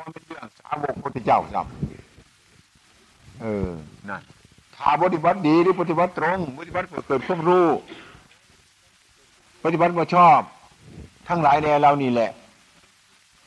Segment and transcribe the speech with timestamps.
[0.00, 3.70] ว่าเป็นเรื่องสาวกพุทธเจ้าซ้ำเออ
[4.08, 4.22] นั่น
[4.76, 7.66] ถ้าปฏิบัติดีหรือปฏิบัติตรงปฏิบัติเกิดความรู้
[9.64, 10.40] ปฏิบัติมาชอบ
[11.28, 12.30] ทั้งหลายแนเรานี่แหละ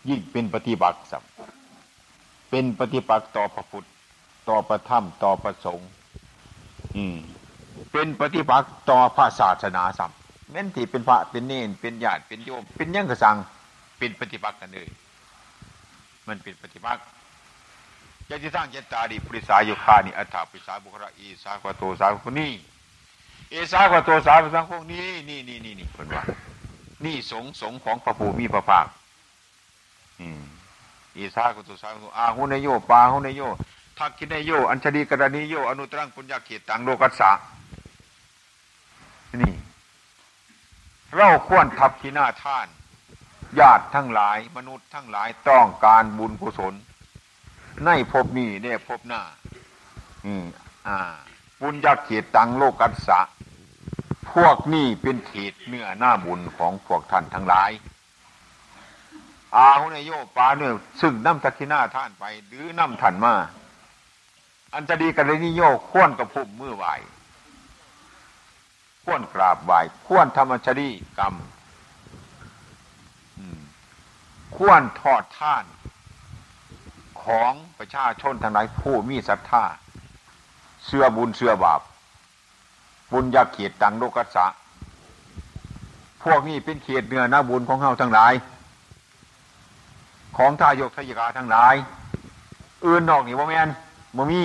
[0.10, 1.24] ยิ่งเป็นปฏิบัติสัม
[2.50, 3.88] เป็นปฏิปักษ์ต่อพระพุทธ
[4.50, 5.90] ต่อพระธรรมต่อพระสงฆ์
[6.96, 7.18] อืม
[7.92, 10.12] เป็นปฏิปักษ์ต่อพระศาสนาสัม
[10.52, 13.36] แม้นที่เป็นพระเป็นเนนเป็นญาติเป็นโยม เป็นยังกระสัง
[13.98, 14.88] เป็นปฏิปักษ์กันเลย
[16.28, 17.06] มันเป็นปฏิปักษ์
[18.30, 22.54] จะที่สร้างเจตาดีปริสายุคานิอัฏฐปริสาบุคระอีสากวโตสาคนนี้
[23.50, 26.24] เอสากวโตสาสังพวกนี้นี่นี่นี่นี่คนว่า
[27.06, 28.86] นี่สงสงของพระภูมิพระภาค
[30.20, 30.44] อืม
[31.18, 33.42] อีสากุตุสากุอาหุนโยปาหุนโย
[33.98, 37.32] ทักกินโย อัญชลีกรณีโยอนุตรังปุญญาเขตตังโลกัสสะ
[39.42, 39.54] นี่
[41.16, 42.68] เราควรทับที่หน้าท่าน
[43.60, 46.74] ญาติทั้งหลายมนุษย์ทั้งหลายต้องการบุญกุศล
[47.86, 49.22] ในภพนี้เนี่ยภพหน้า
[50.26, 50.46] อืม
[50.88, 51.00] อ่า
[51.60, 53.20] ปุญญาเขตตังโลกัสสะ
[54.34, 57.72] พวกนี้เป็นเขตเนื้อหน้าบุญของพวกท่านทั้งหลาย
[59.56, 63.36] อาหุนโยปาเนี่ยซึ่งน้ำทักขินาท่านไป หรือน้ำทันมา
[64.74, 66.86] อันจะดีกันเลยนิโยข้วนกับพุ่มมือไหว
[69.04, 69.74] ข้วนกราบไหว
[70.06, 70.90] ข้วนธรรมชดี
[71.20, 71.34] กรรม
[74.56, 75.66] ข้วนทอดท่าน
[77.24, 79.64] ของประชาชนทั้งหลายผู้มีศรัทธา
[80.86, 81.82] เสื่อบุญเสื่อบาป
[83.12, 84.46] บุญยาเขียดตังโลกัสสะ
[86.24, 88.34] พวกนี้เป็นเขียดเนื้อหน้าบุญของเฮาทั้งหลาย
[90.38, 91.76] ของทายกทายกาทั้งหลาย
[92.86, 93.70] อื่นนอกนี่บ่แมน
[94.18, 94.44] บ่มี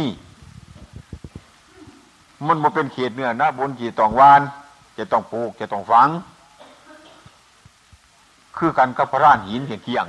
[2.47, 4.41] มันบ่เป็นเขตเนื้อนะบนจีตองวาน
[4.98, 6.09] จะต้องปลูกจะต้องฝัง
[8.59, 10.06] คือกันกับพระรานหินเพียงเคียง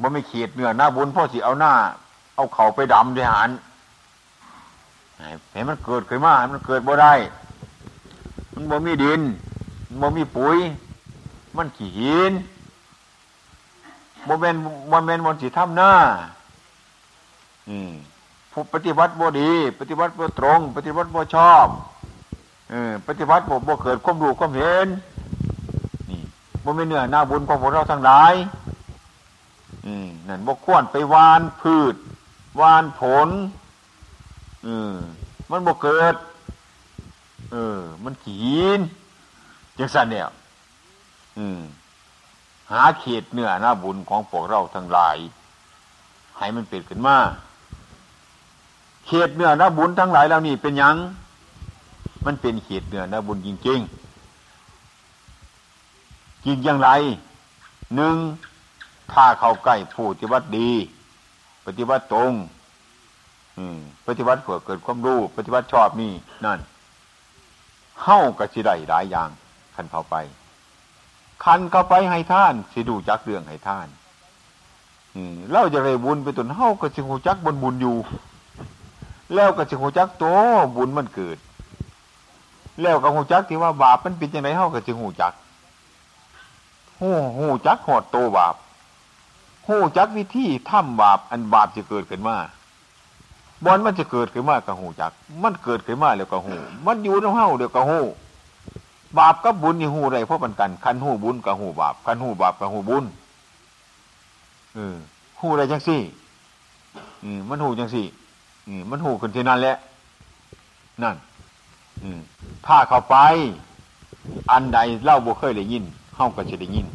[0.00, 1.72] มันไม่เขตเนื้อหน้าบุญพ่อสิเอาหน้า
[2.34, 3.50] เอาเข่าไปดำด้วยหัน
[5.52, 7.14] เห็นมันเกิดขึ้นมามันเกิดบ่ได้
[8.54, 9.20] มันบ่มีดิน
[9.88, 10.58] มันบ่มีปุ๋ย
[11.56, 12.32] มันขี้หิน
[14.26, 14.56] โมเมน
[14.88, 15.92] โมเมนมนสิทำหน้า
[17.68, 17.92] อืม
[18.52, 21.68] ผู้ปฏิบัติบ่ดี ปฏิบัติบ่ตรง ปฏิบัติบ่ชอบ
[22.70, 24.86] เออปฏิบัติบ่บ่เกิดความรู้ความเห็น
[26.64, 28.34] นี่โมเมนเนื้อหน้าบุญของพวกเราทั้งหลาย
[29.86, 31.94] อืมนั่นบ่ควรไปวานพืช
[32.60, 33.28] วานผล
[34.66, 34.94] อืม
[35.50, 36.14] มันบ่เกิด
[37.52, 38.78] เออ มันขีน
[39.78, 40.24] จังสันเนี่ย
[41.38, 41.60] อืม
[42.70, 45.16] หาเขตเนื้อหน้าบุญของพวกเราทั้งหลาย
[46.36, 47.16] ให้มันเปิดขึ้นมา
[49.06, 50.96] เขตเนื้อหน้าบุญทั้งหลายเหล่านี้เป็นยัง
[52.26, 53.99] มันเป็นเขตเนื้อหน้าบุญจริงๆ
[56.44, 56.90] จริงอย่างไร
[57.96, 58.16] หนึ่ง
[59.12, 60.70] ถ้าเข้าใกล้ผู้ปฏิบัติดี
[61.66, 62.32] ปฏิบัติตรง
[64.06, 66.12] ปฏิบัติเพื่อเกิดความรู้ปฏิบัติชอบนี่
[66.44, 66.58] นั่น
[68.02, 69.28] เข้ากับสิได้หลายอย่าง
[69.74, 70.16] ขันเข้าไป
[71.44, 73.88] คันเข้าไปให้ท่านสิดูจักเรื่องให้ท่าน
[75.52, 77.96] เราจะได้บุญไปตนเฮาก็สิหูจักบนบุญอยู่
[79.34, 80.24] แล้วก็สิหูจักโต
[80.76, 81.38] บุญมันเกิด
[82.82, 85.32] แล้วก็หูจักที่ว่าบาปมันเป็นยังไงเฮาก็สิหูจัก
[87.00, 88.54] หูหูจักหอดโตบาป
[89.66, 92.36] หูจักวิธีทำบาปอันบาปจะเกิดขึ้นมา
[93.64, 95.12] บอลมันจะเกิดขึ้นมากับหูจัก
[95.42, 96.54] มันเกิดขึ้นมาแล้วก็หู
[96.86, 97.98] มันอยู่ในเฮาเดี๋ยวก็หู
[99.18, 103.04] บาปกับบุญนี่หูไรเพราะมันกันคันหูบุญกับหูบาปคันหูบาปกับหูบุญ
[104.74, 104.96] เออ
[105.40, 106.00] หูอะไรจังสี่
[107.22, 108.06] อืมมันหูจังสี่
[108.66, 109.76] อืมมันหูขึ้นที่นั่นแหละ
[111.02, 111.16] นั่น
[112.02, 112.10] อื
[112.66, 113.16] ถ้าเข้าไป
[114.50, 115.84] อันใดเล่าบุเคยได้ยิน
[116.20, 116.86] เข้าก็จะได้ยิน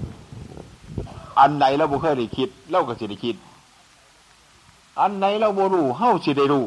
[1.39, 3.35] อันใดเราบุเคยได้คิดเล่าก็จะได้คิด
[4.99, 6.65] อันไหนเราบุรู้เข้าสิได้รู้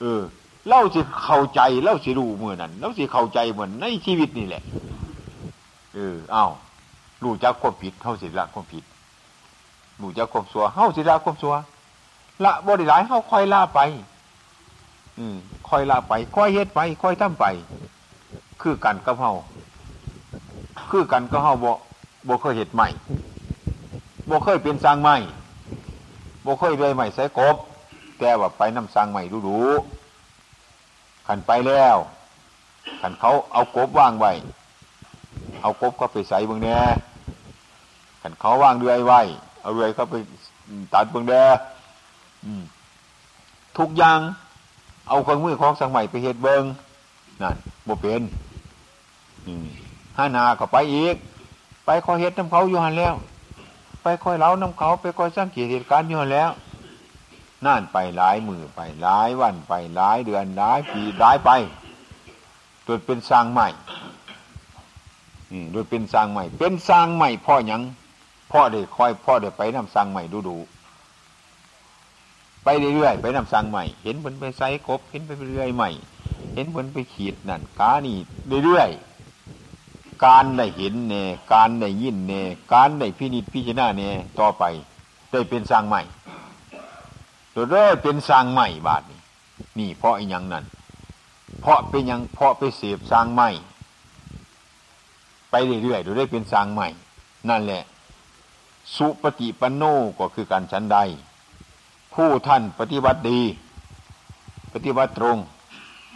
[0.00, 0.22] เออ
[0.68, 4.62] เล่าสิเข้าใจเล่าสิรู้เมื่อนั้นเล่าสิเข้าใจเหมือนในชีวิตนี่แหละ
[5.94, 6.44] เออเอา
[7.24, 8.84] รู้จักความผิดเข้าสิละความผิด
[10.00, 11.54] รู้จักความสัวเข้าสิละความสัว
[12.44, 13.80] ละบริหลายเข้าคอยล่าไป
[15.18, 15.36] อืม
[15.68, 17.44] คอยล่าไปคอยเฮ็ดไปคอยทำไป
[18.60, 19.34] คือกันกับเฮา
[20.90, 21.72] คือกันก็เฮาบ่
[22.28, 22.88] บ่เคยเห็ดใหม่
[24.30, 25.16] บ่เคยเป็นสร้างใหม่
[26.44, 27.56] บ่เคยเดยใหม่ใส่กบ
[28.18, 29.58] แต่ว่าไปน้ำสร้างใหม่ดูดู
[31.26, 31.96] ขันไปแล้ว
[33.00, 34.32] ขันเขาเอากบว่างไว้
[35.62, 36.78] เอากบก็ไปใส่เบื้องแน่
[38.22, 39.20] ขันเขาว่างเรือยไว้
[39.60, 40.14] เอาเรือยเขาไป
[40.94, 41.42] ตัดเบื้องแน่
[43.78, 44.18] ทุกอย่าง
[45.08, 46.64] เอาเครื่องมือของสังใหม่ไปเฮ็ดเบิง
[47.42, 48.22] นั่นโบเป็น
[50.16, 51.16] ห้านาก็ไปอีก
[51.84, 53.14] ไปขอยเฮ็ดน้ำเขาอยู่หันแล้ว
[54.02, 56.50] ไปคอยเล้าน้ำเขา ไปคอยสร้างเกียรติการอยู่แล้ว
[57.66, 61.50] นั่นไปหลายมือไปหลายวันไปหลายเดือนหลายปีหลายไป
[62.86, 63.68] จนเป็นสร้างใหม่
[65.72, 67.82] โดยเป็นสร้างใหม่ เป็นสร้างใหม่พ่อยัง
[68.52, 70.56] พ่อได้คอยพ่อได้ไปนำสร้างใหม่ดูดู
[72.64, 75.90] ไปเรื่อยๆไปนำสร้างใหม่ เห็นเหมือนไปไซกบ เห็นไปเรื่อยใหม่
[76.54, 78.16] เห็นเหมือนไปขีดนั่นกานี่
[78.64, 79.05] เรื่อยๆ
[80.24, 82.42] การได้เห็นเน่การได้ยินเน่
[82.72, 84.10] การได้พินิจพิจารณาเน่
[84.40, 84.64] ต่อไป
[85.30, 86.02] ได้เป็นสร้างใหม่
[87.54, 89.20] ตัวเรื่อยเป็นสร้างใหม่บาทนี่
[89.78, 90.64] นี่เพราะอีหยังนั่น
[91.60, 93.48] เพราะเป็นยังเพราะไปเสพสร้างใหม่
[95.50, 96.88] ไปเรื่อยๆโดยได้เป็นสร้างใหม่
[97.48, 97.82] นั่นแหละ
[98.96, 99.82] สุปฏิปันโน
[100.18, 100.98] ก็คือการชั้นใด
[102.14, 103.40] ผู้ท่านปฏิบัติดี
[104.72, 105.38] ปฏิบัติตรง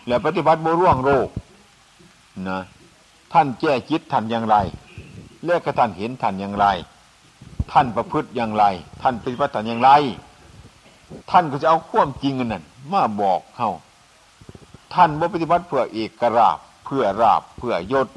[0.07, 1.29] และปฏิบัติบร่วงโรค
[2.49, 2.61] นะ
[3.33, 4.57] ท่านแก้จิตท่านอย่างไร
[5.45, 6.67] เลือกท่านเห็นท่านอย่างไร
[7.73, 8.65] ท่านประพฤติอย่างไร
[9.03, 9.91] ท่านปฏิบัติอย่างไร
[11.31, 13.71] ท่านก็จะเอาความจริงนั่นมาบอกเขา
[14.95, 18.09] ท่านบ่ปฏิบัติเพื่อเอกราบเพื่อราบเพื่อยศ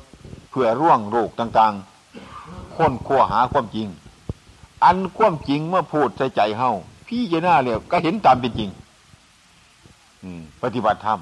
[0.51, 3.87] เพื่อร่วงโรคต่างๆ ค้นคว้าหาความจริง
[4.83, 6.71] อันความจริงเมื่อพูดใส่ใจเฮา
[7.07, 8.69] พี่เจ้าเรียก็เห็นตามเป็นจริง
[10.23, 11.19] อืม ปฏิบัติธรรม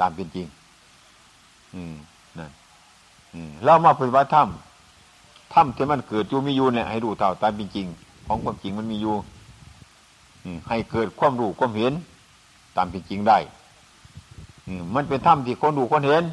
[0.00, 0.46] ตามเป็นจริง
[1.74, 1.94] อืม
[2.38, 2.50] นั่น
[3.64, 4.48] เรามาปฏิบัติธรรม
[5.54, 7.86] ธรรมที่มันเกิดอยู่มีอยู่เนี่ยให้ดูเท่าตามเป็นจริง
[8.26, 9.14] ของความจริงมันมีอยู่
[10.68, 11.92] ให้เกิดความรู้ความเห็น
[12.76, 13.38] ตามเป็นจริงได้
[14.94, 16.24] มันเป็นถ้ำที่คนดูคนเห็น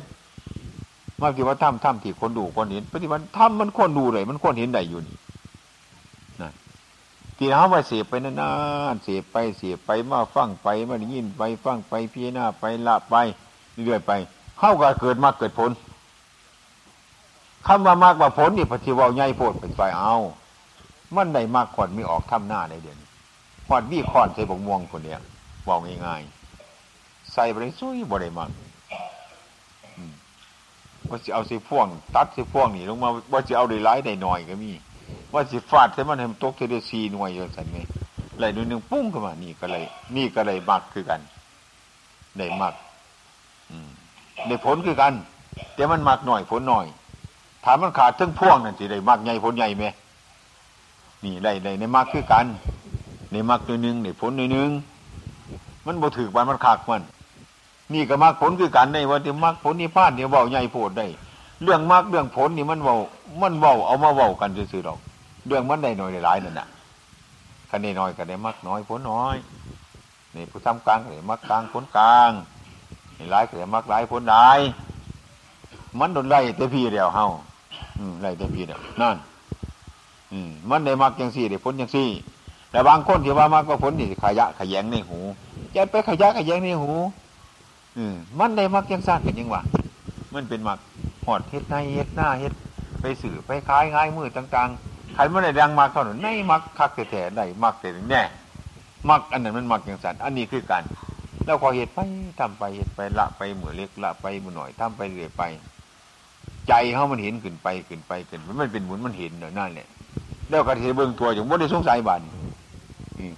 [1.21, 5.15] มาปฏิบัติถ้ำถ้ำที่คนดูคนเห็น ปฏิบัติถ้ำมันคนดูเลยมันคนเห็นได้อยู่นี่
[6.41, 6.51] นะ
[7.38, 8.51] ที่เขามาเสียไปนา
[8.94, 13.15] นๆเสียไปเสียไปมาฟังไปมาได้ยินไปฟังไปพิจารณาไปละไป
[13.85, 14.11] เรื่อยไป
[14.59, 15.71] เข้ากับเกิดมาเกิดผล
[17.67, 20.15] คำว่ามากกว่าผลนี่ปฏิวัติใหญ่โพดเป็นไปเอา
[21.15, 22.97] มันได้มากขอดมีออกทำหน้าในเดือน
[23.67, 25.19] ขอดมีขอดใส่บกม่วงคนเนี้ย
[25.67, 28.51] บอกง่ายๆใส่ไปซุยบ่ได้มัน
[31.09, 34.71] ว่าจะเอาสิพ่วง ตัดสิพ่วงนี่ลงมาว่าจะเอาได้ร้ายได้หน่อยก็มี
[35.33, 37.77] ว่าสิฟาดใส่มันให้มันตกเทเดซีหน่วยอย่างไรไง
[38.37, 39.83] ไหลดูหนึ่งปุ้งขึ้นมา นี่ก็เลย
[40.15, 41.21] นี่ก็เลยมักคือกัน
[42.37, 42.73] ได้มัก
[44.47, 45.13] ได้ผลคือกัน
[45.75, 46.85] แต่มันมักหน่อยผลหน่อย
[47.69, 49.85] ถามมันขาดทั้งพ่วงนั่นสิได้มักใหญ่ผลใหญ่ไหม
[51.23, 52.45] นี่ได้ได้ในมักคือกัน
[53.31, 54.69] ในมักตัวหนึ่งในผลตัวหนึ่ง
[55.85, 57.01] มันบ่ถือบันมันขากมัน
[57.93, 61.07] นี่ก็มรรคผลคือกันในวันที่มรรคผลนี่พลาดเนี่ยเบาใหญ่โพดได้
[61.63, 62.95] เรื่องมรรคเรื่องผลนี่มันเบา
[63.41, 64.99] มันเบาเอามาเบากันซื่อๆดอก
[65.47, 66.67] เรื่องมันได้หน้อยได้หลายนั่นน่ะ
[67.69, 69.35] คันได้น้อยก็ได้มรรคน้อยผลน้อย
[70.35, 72.31] นี่ผู้ทำกลางก็ได้มรรคกลางผลกลาง
[73.17, 74.59] นี่หลายก็ได้มรรคหลายผลหลาย
[75.99, 77.27] มันโดนไล่แต่พี่เดียวเฮา
[77.99, 79.15] อืมไล่แต่พีเดียนั่น
[80.33, 82.09] อืมมันได้มรรคยังสี่ได้ผลยังสี่
[82.71, 85.19] แต่บางคนที่ว่ามรรคว่าผลนี่ขยะขยงในหู
[85.75, 86.91] จะไปขยะขยงในหู
[87.97, 89.61] อืมมันได้มักยังสร้างกันยังวะ
[90.33, 90.79] มันเป็นมัก
[91.25, 92.53] หอดเฮ็ดในเฮ็ดหน้าเฮ็ด
[93.01, 98.23] ไปสื่อไปขายง่ายมือต่างๆใครไม่ได้ดังมากเท่านั้นในมักคักแต่ได้มักแต่แน่
[99.09, 100.83] มักอันนั้นมันมักยังสันอันนี้คือกัน
[101.45, 101.99] แล้วพอเหตุไป
[102.39, 105.44] ทำไปเหตุไปละไปเหมือเล็กละไปมือหน่อยทำไปเรื่อยไป
[106.69, 109.87] ใจเขามันเห็นขึ้นไปขึ้นไปขึ้นมันเป็นหมุนมันเห็นเนาะนั่นแหละ
[110.49, 112.21] แล้วก็ที่เบื้องตัวอย่างว่าได้สงสัยบัน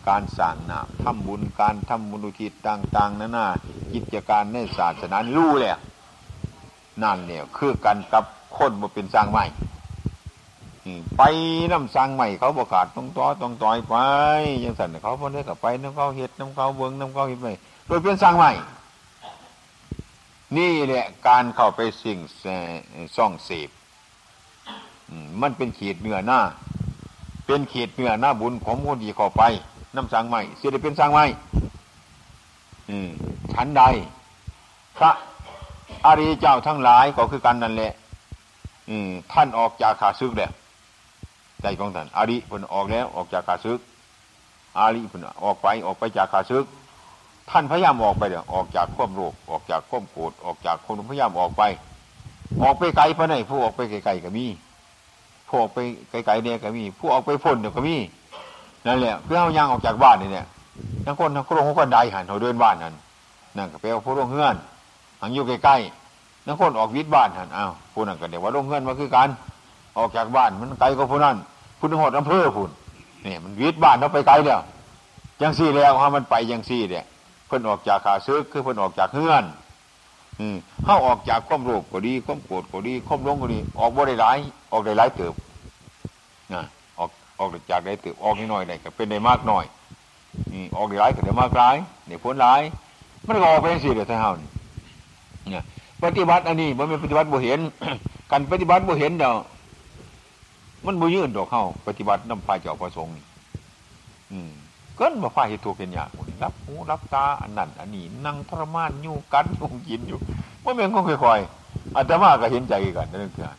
[0.10, 3.48] การสั่งนาทำบุญการทำบุญอุทิศต่างๆนั่นน่ะ
[3.94, 5.78] กิจการในศาสนารู้แหละ
[7.04, 8.24] นั่นเนี่ยคือกันกับ
[8.58, 9.46] คนมาเป็นสร้างใหม่
[11.18, 11.22] ไป
[11.72, 13.96] น้ำสร้างใหม่เขาประกาศต้องต่อต้องต่อยไป
[14.64, 17.48] ยังสั่นเขาพอได้กับไปน้ำเขาเห็ดน้ำเขาเบิ้งน้ำเขาเห็ดไป
[17.86, 18.52] โดยเป็นสร้างใหม่
[20.58, 22.18] นี่แหละการเข้าไปสิ่ง
[23.16, 23.70] ซ่องเสพ
[25.42, 26.40] มันเป็นขีดเนื้อหน้า
[27.46, 29.44] เป็นขีดเนื้อหน้าบุญของคนดีเข้าไป
[29.96, 31.26] น้ำสร้างใหม่เสียได้เป็นสร้างใหม่
[33.54, 33.84] ชั้นใด
[34.98, 35.12] พระ
[36.06, 37.94] อริยเจ้าทั้งหลายก็คือกันนั่นแหละ
[39.32, 40.52] ท่านออกจากขาซึกแล้ว
[41.62, 43.80] ใจของท่านอาริพนออกแล้วออกจากขาซึก
[44.78, 46.66] อาริพนออกไปออกไปจากขาซึก
[47.52, 51.64] ท่านพยายามออกไปเดี๋ยวออกจากควบโรคออกจากควบโกรธออกจากคนพยายามออกไป
[52.64, 54.46] ออกไปไกลพระไหนผู้ออกไปไกลๆก็มี
[55.48, 55.80] ผู้ออกไป
[56.10, 57.96] ไกลๆเนี่ยก็มีผู้ออกไปพ้นเนี่ยก็มี
[58.88, 60.46] นั่นแหละเพื่อเอายางออกจากบ้านนี่เนี่ย
[61.06, 62.96] ทั้งคนทั้งโครงคนใดหันเขาเดินบ้านนั่น
[63.58, 64.56] นั่นก็ไปเอาผู้ร่วงเฮือน
[65.22, 69.30] หังอยู่ใกล้ๆทั้งคนออกวิทย์บ้านหันอ้าวผู้นั้นก็เดี๋ยวว่าร่วงเฮือนมาคือกัน
[69.98, 71.36] ออกจากบ้านมันไกลก็ผู้นั้น
[71.80, 72.70] ผู้นึงหดอำเภอผู้
[73.26, 74.62] นี่มันวิทย์บ้านเราไปไกลเดียว
[75.42, 77.06] ยังซี่แล้วฮะมันไปยังซี่เนี่ย
[77.50, 79.46] เพิ่นออกจากขาซึกคือเพิ่นออกจากเฮือน
[80.40, 84.38] อืมเข้าออกจากความโลภก็ดีความโกรธก็ดีความร้งก็ดี ออกบ่ได้หลาย
[84.72, 85.34] ออกได้หลายเติบ
[86.54, 86.62] นะ
[87.00, 89.66] ออกออกจากได้ตือออกนิดหน่อยได้ก็เป็นได้มากหน่อย
[90.54, 91.76] นี่ออกได้หลายก็ได้มากหลาย
[92.08, 92.62] ได้ผลหลาย
[93.28, 94.50] มันก็ออกไปสิเดี๋ยวเท่านี้
[95.50, 95.64] เนี่ย
[96.04, 97.60] ปฏิบัติอันนี้มันเป็นปฏิบัติบ่เห็น
[98.32, 99.36] การปฏิบัติบ่เห็นเดี๋ยว
[100.86, 103.14] มันบ่ยืนดอกเข้าปฏิบัติน้ำพายเจ้าประสงค์
[104.32, 104.52] อืม
[105.00, 106.10] ก็มาฝ่ายเหตุตัวเป็นอย่าง
[106.44, 110.20] รับหูรับตาอันนั้นอันนี้นั่งทรมานยู่กันยุ่งกินอยู่
[110.64, 113.52] ว่าเม่นก็ค่อยๆอาตมาก็เห็นใจกันนั่นคือ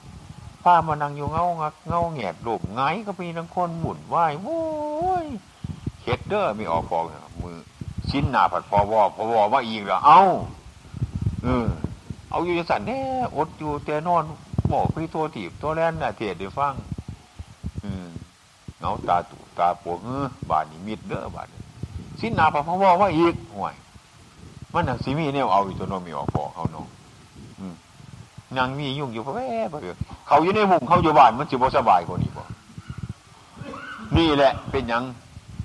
[0.64, 4.60] ป้ามานั่งอยู่เงางักเงาแงดโลบไงก็มีนังคนหมุนไหวโว้
[5.24, 5.26] ย
[6.02, 7.04] เฮ็ดเดอร์มีออกฟอง
[7.44, 7.58] มือ
[8.10, 10.22] ชิ้นหนาผัดพอวอพอวอว่าอีกแล้วเอา
[11.44, 11.66] เออ
[12.30, 13.00] เอาอยู่จะสั่นแน่
[13.36, 14.24] อดอยู่แต่นอน
[14.68, 16.72] หมอพี่ตัวถีบตัวแล่นน่ะเทียดเดี๋ยวฟัง
[18.80, 21.46] เงาตาตุตาปวงเออบาดนี่มิดเด้อบาด
[22.20, 23.74] สินนาพระพว่าว่าอีกห่วย
[24.72, 26.86] มันหนังสีมีเนี่ยเอาอยู่ตัวน้องมีออกพอเขาน้อง
[28.56, 29.46] นางมียุ่งอยู่เพราะแม่
[30.26, 32.44] เขาอยู่ในมุมเขาอยู่บ้านมันจะบ่สบายกว่านี้บ่
[34.16, 35.02] นี่แหละเป็นยัง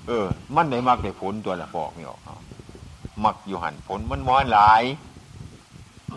[0.08, 2.20] เออ มันได้มักได้ผลตัวละบอกไม่ออก
[3.24, 4.82] มักอยู่หันผลมันม้อนหลาย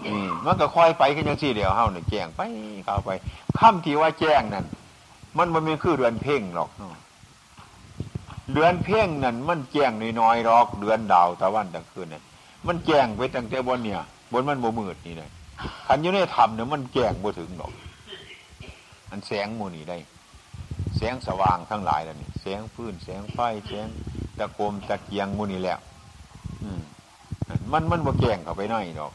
[0.05, 2.41] อืมมันก็ค่อยไปกันยังสี่เดียวเฮาเนี่ยแจ้งไป
[2.85, 3.09] เข้าไป
[3.59, 4.65] ค่ำที่ว่าแจ้งนั่น
[5.39, 6.69] มันมันไม่คือเดือนเพ่งหรอก
[8.53, 12.23] เดือนเพ่งนั่นมันแจ้งน้อยๆหรอก เดือนดาวตะวันตะคืนนั่น
[12.67, 15.29] มันแจ้งไปตั้งแต่บนเนี่ย บนมันโบมืดนี่เลย
[15.87, 17.71] ขันยุ่ในธรรมเนี่ยมันแจ้งบ่ถึงหรอก
[19.11, 19.97] อันแสงมูนี่ได้
[20.97, 23.87] แสงสว่างทั้งหลายแล้วนี่แสงพื้นแสงไฟแสง
[24.37, 25.77] ตะโกมตะเกียงมูนี่แหละ
[26.63, 26.79] อืม
[27.71, 29.13] มันมันบ่แจ้งเข้าไปหน่อยหรอก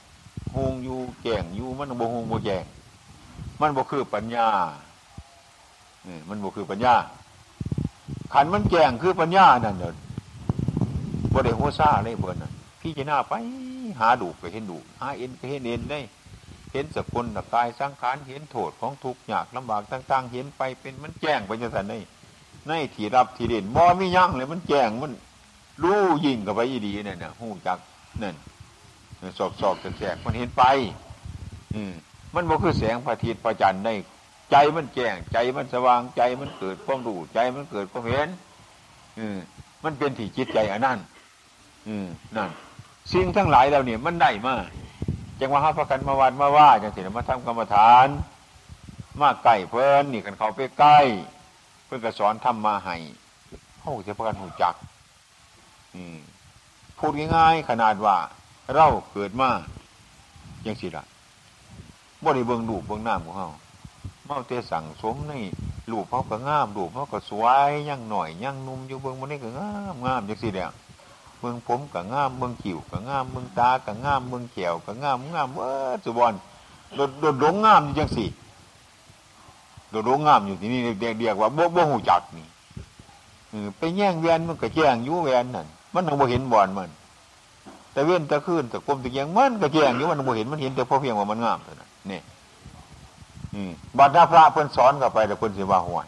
[0.55, 2.65] หงอยู่แจ้งอยู่มันบ่หงบ่แจ้ง
[3.61, 4.49] มันบ่คือปัญญา
[6.09, 6.95] นี่มันบ่คือปัญญา
[8.33, 9.95] ขันมันแจ้งคือปัญญานั่นเด้อ
[11.33, 13.35] บ่ได้หัวซ่าเลยเบิ่นน่ะพี่จะหน้าไป
[14.01, 16.01] หาดูก็เห็นดูหาเอ็นก็เห็นเอ็นได้
[16.73, 21.95] เห็นสกุลกายสังขารเห็นโทษของทุกข์ยากลำบากต่าง ๆ เห็นไปเป็นมันแจ้งไปจังสันใน
[22.69, 25.13] ในที่รับที่เด่นบ่มียั่งเลยมันแจ้งมัน
[25.83, 27.79] รู้ยิ่งกับไปอีดีเนี่ยนะหูจัก
[28.23, 28.35] นั่น
[29.39, 30.65] สอบสอบแสกมันเห็นไป
[31.75, 31.93] อืม
[32.35, 33.95] มันบ่คือแสงพระอาทิตย์พระจันทร์ได้
[34.57, 38.29] ใจมันแจ้ง ใจมันสว่างใจมันเกิดความรู้ใจมันเกิดความเห็น
[39.19, 39.39] อืม
[39.85, 40.99] มันเป็นที่จิตใจอันนั้น
[41.89, 42.07] อืม
[42.37, 42.51] นั่น
[43.13, 44.55] สิ่งทั้งหลายเราเนี่ยมันได้มา
[45.41, 48.09] จังว่าพระกันมาวัดมาว่าจังสิมาทำกรรมฐาน
[49.21, 50.99] มาใกล้เพิ่นนี่กันเขาไปใกล้
[51.85, 52.97] เพื่อนก็สอนทำมาให้
[53.81, 54.75] เขาจะพระกันหูจัก
[56.99, 58.17] พูดง่ายๆขนาดว่า
[58.75, 59.51] เราเกิดมา
[60.65, 61.05] อย่างสิละ
[62.23, 63.51] บ่ได้เบิ่งดูเบิ่งน้ำของเขา
[64.27, 65.33] เมาเตสั่งสมใน
[65.91, 70.69] ลูกเขาก็งามลูกเขาก็สวยยังหน่อยยังนุ่มอยู่เบิ่งมันนี่ก็งามงามอย่างสิเดีย
[71.41, 76.35] เมืองผมก็งามเมืองขิวก็งามเมืองตาก็งามเมืองเขียวก็งามงามเออสุบอล
[76.95, 78.27] โดดโดดลงงามอยู่จังสิ
[79.91, 80.81] โดดลงงามอยู่ที่นี่
[81.21, 82.47] เรียกว่าบ่บ่หูจักนี่
[83.79, 86.91] ไปแย่งเวียนมันก็แย่งยู่เวียนนั่นมันต้องบ่เห็นบอลมัน
[87.93, 92.21] แต่เว้นตะคืนตะกลมตะเกียงมันก็แย่งอยู่มันบ่เห็นมันเห็นแต่พอเพียงว่ามันงามเท่านั้นนี่
[93.99, 96.07] บัดนาพระเพิ่นสอนเข้าไปแต่เพิ่นสิว่าห่วย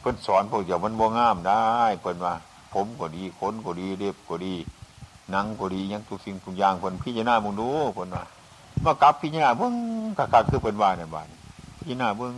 [0.00, 1.62] เพิ่นสอนพวกเดี๋ยวมันบ่งามได้
[2.00, 2.34] เพิ่นว่า
[2.74, 4.54] ผมก็ดีขนก็ดีเล็บก็ดี
[5.30, 8.24] หนังก็ดียังทุกสิ่งทุกอย่างเพิ่นพิจารณามึงดูเพิ่นว่า
[8.82, 9.74] เมื่อกลับพิจารณาเบิ่ง
[10.18, 11.26] กะคือเพิ่นว่าเนี่ยบาด
[11.78, 12.34] พิจารณาเบิ่ง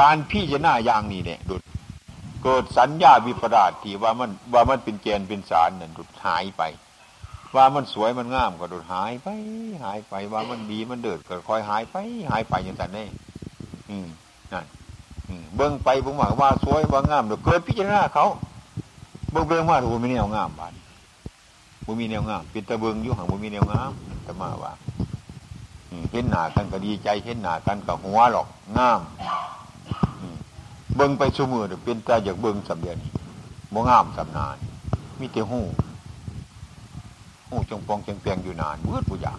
[0.00, 1.62] การพิจารณาอย่างนี้เนี่ยดุด
[2.42, 6.62] เกิดสัญญาวิปราชที่ว่ามันว่ามันเป็นเกณฑ์เป็นสารนั่นดุดหายไป
[7.56, 9.28] ว่ามันสวยมันงามก็โดดหายไป
[9.84, 11.96] หายไปว่ามันดีมันเดือดก็คอยหายไป
[12.30, 13.06] หายไปอย่างนั้นนี่
[13.90, 14.06] อืม
[14.52, 14.64] นั่น
[15.56, 18.26] เบิ้งไปบิ้งว่าว่าสวยว่างามเดี๋ยวเกิดพิจารณาเขา
[19.30, 20.72] เบิ้งเบิ้งว่าถูกมีแนวงามบาน
[21.84, 23.90] บุมีแนวงามปิดตะเบิ้งยุ่งหังบุมีแนวงาม
[24.22, 24.72] แต่มาว่า
[26.10, 28.46] เห็นหนากันก็ดีใจเห็นหนากันก็หัวหรอก
[28.78, 29.00] งาม
[30.96, 32.98] เบิ้งไปชั่วมือเดี๋ยวเป็นตาอยากเบิ้งสำเดียน
[33.74, 34.56] บ่งามสำนาน
[35.20, 35.60] มีแต่หู
[37.48, 39.38] หูจงปองจงเปียงอยู่นานเมื่อตัวอย่าง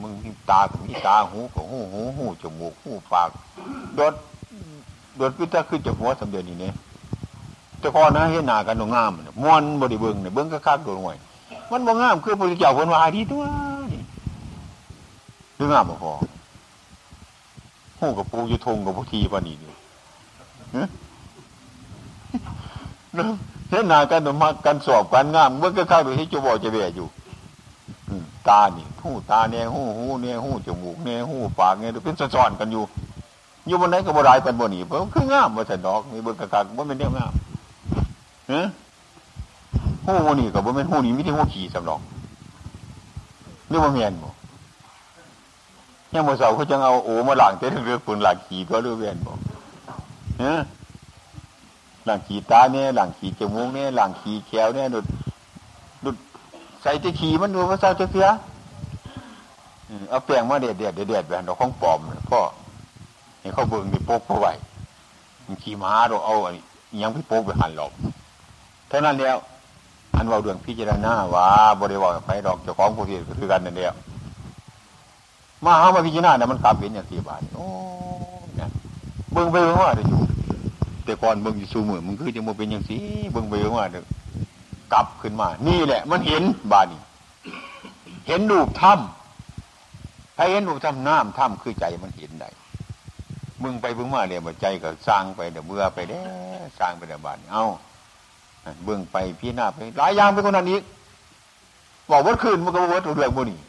[0.00, 3.30] มึงมีตาก็มีตาหูก็หูหูหูจมูกหูปาก
[3.94, 4.14] โดด
[5.16, 6.74] โดดพิจารขึ้นจากหัวสำเร็จนี่เนี่ย
[7.80, 11.16] แต่พอนะเห็นหน้ากันงามม้วนบริเบิงเนี่ยเบิ้งก็คักโดนห่วย
[11.70, 13.42] มันบ่งามคือพระเจ้าคนว่าดีตัว
[13.92, 14.02] นี่
[15.58, 16.12] รืองามบ่พอ
[17.98, 19.74] หูกับปูยุทงกับพุทีปานี่นี่
[23.70, 27.08] เห็นหน้ากันมากันสอบกันงามเมื่อก็เข้าไปที่จะบอกจะเบียอยู่
[28.48, 32.84] ตานี่หูตาเนี่ยหูหูเนี่ยหูจมูกเนี่ยหูปากเนี่ยเป็นซ้อนกันอยู่
[33.66, 37.32] อยู่บนไหนก็บรายกันบนนี้เพราะคืองามมาแต่ดอกมีเบิกกากว่าเป็นเรื่องาม
[38.48, 38.60] เฮ้
[40.04, 42.00] หูนี่กับว่าเป็นหูนี่ไม่ใช่หูขี่สำรอง
[43.68, 44.30] เรียกว่าเมียนบ่
[46.14, 49.38] ยังโมเสาเขาจะเอาโอ้มาหลังเต้นเรือฝุ่นหลังขี่ก็เรือเวียนบอก
[50.40, 50.60] เนะ
[52.10, 55.06] หลังขี่ตาเนี่ยหลังขี่จมูกเนี่ยหลังขี่แขวเนี่ยดุด
[56.04, 56.16] ดุด
[56.82, 58.28] ใส่ที่ขี่มันดูพระเจ้าจะเสีย
[60.10, 61.98] เอาแป้งมาเด็ดเด็ดเด็ดเด็ดแบบดอกของปลอม
[62.30, 62.40] พ่อ
[63.40, 64.48] เห็นเขาเบิ่งในโป๊กเขาไหว
[65.62, 66.54] ขี่ม้าเราเอาอัน
[67.02, 67.92] ยังพี่โป๊กไปหันหลบ
[68.88, 69.38] เท่านั้นแล้ว
[70.16, 71.46] อันว่าเรื่องพิจารณาว่า
[71.80, 73.94] บริวารไปดอกเจ้าของผู้ที่คือกันนั่นเดียว
[75.64, 77.66] มาหามาพิจารณาเนี่ยมันกลับเป็นอย่างที่บานโอ้
[78.56, 78.70] เนี่ย
[79.32, 80.19] เบิ่งไปเบิ่งว่าเดี๋ยวอยู่
[81.04, 82.96] แต่ก่อนเบิ่งอยู่สูมือมันคือจะมาเป็นอย่างสี
[83.32, 84.04] เบิ่งไปเบิ่งว่าเดี๋ยว
[84.92, 86.42] กลับขึ้นมา นี่แหละ มันเห็น
[86.72, 87.00] บานนี้
[88.26, 92.48] เห็นรูปถ้ำถ้าเห็นรูปถ้ำน้ำถ้ำคือใจมันเห็นได้
[93.62, 96.20] มึงไปเบิ่งมาเดี๋ยวใจก็สร้างไปเดี๋ยวเบื่อไปเด้
[96.78, 97.64] สร้างไปเดี๋ยวบานเอา
[98.84, 100.82] เบิ่งไปพี่หน้าไป หลายอย่างไปคนนั้นอีก
[102.10, 103.60] บอกว่าคืนมันก็ว่าตัวเรื่องบุนี่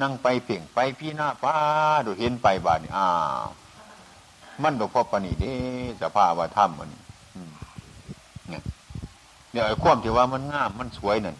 [0.00, 1.54] นั่งไปเพ่งไปพี่หน้าป้า
[2.06, 3.08] ดูเห็นไปบานอ้า
[3.44, 3.46] ว
[4.62, 5.54] มันดอกพ่อปณีเด้
[6.02, 6.88] สภาวะถ้ำมัน
[8.48, 8.62] เนี่ย
[9.52, 11.36] เดี๋ยไอ้ความที่ว่ามันงามมันสวยนั่น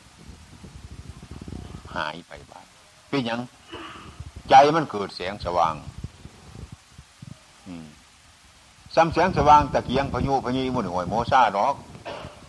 [1.97, 2.67] หายไปบาน
[3.09, 3.41] เป็นยัง
[4.51, 5.75] ใจมันเกิดแสงสว่าง
[8.95, 11.75] ซ้ำแสงสว่างตะเกียงพายุพายุมันหวยโมซาดอก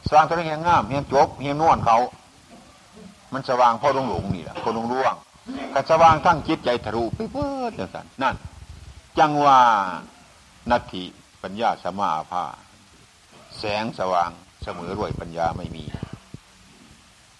[0.07, 1.97] สว่างตัวนี้ยังงามยังจบยังนวลเขา
[3.33, 5.15] มันสว่างพอหลงหลงนี่แหละพอหลงร่วง
[5.73, 8.35] ก็สว่างทั้งจิตใจทะลุไปเพื่อจังสันนั่น
[9.17, 9.59] จังว่า
[10.71, 11.03] นัตถิ
[11.43, 12.45] ปัญญาสมาภา
[13.57, 14.31] แสงสว่าง
[14.63, 15.83] เสมอรวยปัญญาไม่มี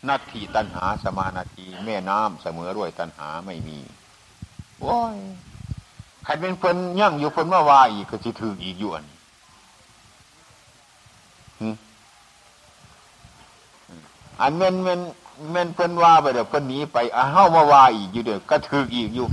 [0.07, 3.79] นัตถิตันหาสมานาทีแม่น้ำเสมอรวยตันหาไม่มี
[4.79, 5.17] โอ้ย
[6.23, 9.05] ใครเป็นคนยั่งอยู่คนเมื่อวาอีกก็จะถืออีกอยู่อัน
[14.41, 14.99] อันเมนเมน
[15.51, 19.27] เมนเพิ่นว่าไปเดี๋ยวเพิ่นหนีไปอะเฮ้ามาว่าอีกอยู่เดี๋ยวก็ถืออีกอยู่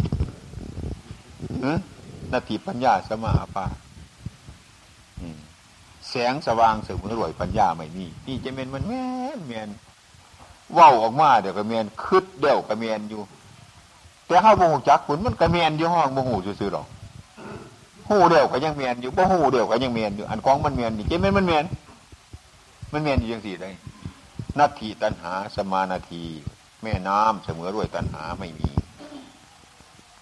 [2.33, 3.67] นาทีปัญญาสมาปา
[6.09, 9.05] แสงสว่างเสมอรวยปัญญาไม่มีนี่จะเมนมันแม่
[9.37, 9.69] นแมน
[10.77, 13.23] ว่าวออกมาเดี๋ยวก็เมนคืดเดี่ยวก็เมนอยู่
[14.27, 16.87] แต่ข้าวบงหูจักขุนมันก็เมนอยู่ห้องบงหูซื่อๆหรอก
[18.09, 21.65] หูเดี่ยวก็ยังเมนอยู่บ่หูเดี่ยวก็ยังเมนอยู่อันของมันเมนนี่เจเมนมันเมน
[22.93, 23.71] มันเมนอยู่ยังสี่ได้
[24.59, 26.23] นาทีตันหาสมานาที
[26.83, 28.71] แม่น้ำเสมอด้วยตันหาไม่มี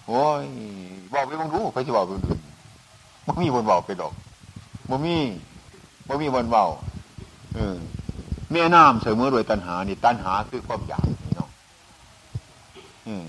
[0.09, 0.43] โอ้ย
[1.13, 2.31] บอกไปบังรู้ใครจะบอกไปดู
[3.25, 4.13] มันมีบนบอกไปดอก
[4.89, 5.17] มันมี
[6.07, 6.65] มันมีบนเบา
[7.55, 7.75] เออ
[8.51, 11.49] แม่น้ำเสมอด้วยตันหานี่ตันหาคือความอยากนี่เนาะ
[13.07, 13.27] อืม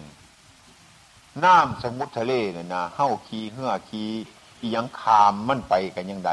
[1.45, 4.05] น้ำสมุทรทะเลเนี่ยนะเฮ้าคีเหื่อคี
[4.61, 6.31] อียังคามมันไปกันยังได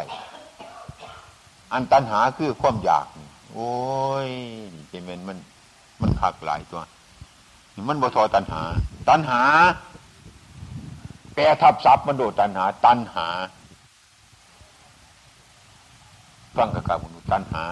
[1.74, 3.06] อันตันหาคือความอยาก
[3.54, 3.72] โอ้
[4.28, 4.30] ย
[4.90, 5.38] เจเมนมัน
[6.02, 6.82] มันขักหลายตัว
[7.90, 8.62] มันบ่ทอตันหา
[9.10, 9.42] ตันหา
[11.38, 13.28] แปรทับซับมันโดดตันหา ตันหา
[16.56, 17.64] ฟังกระกาบุญตันหา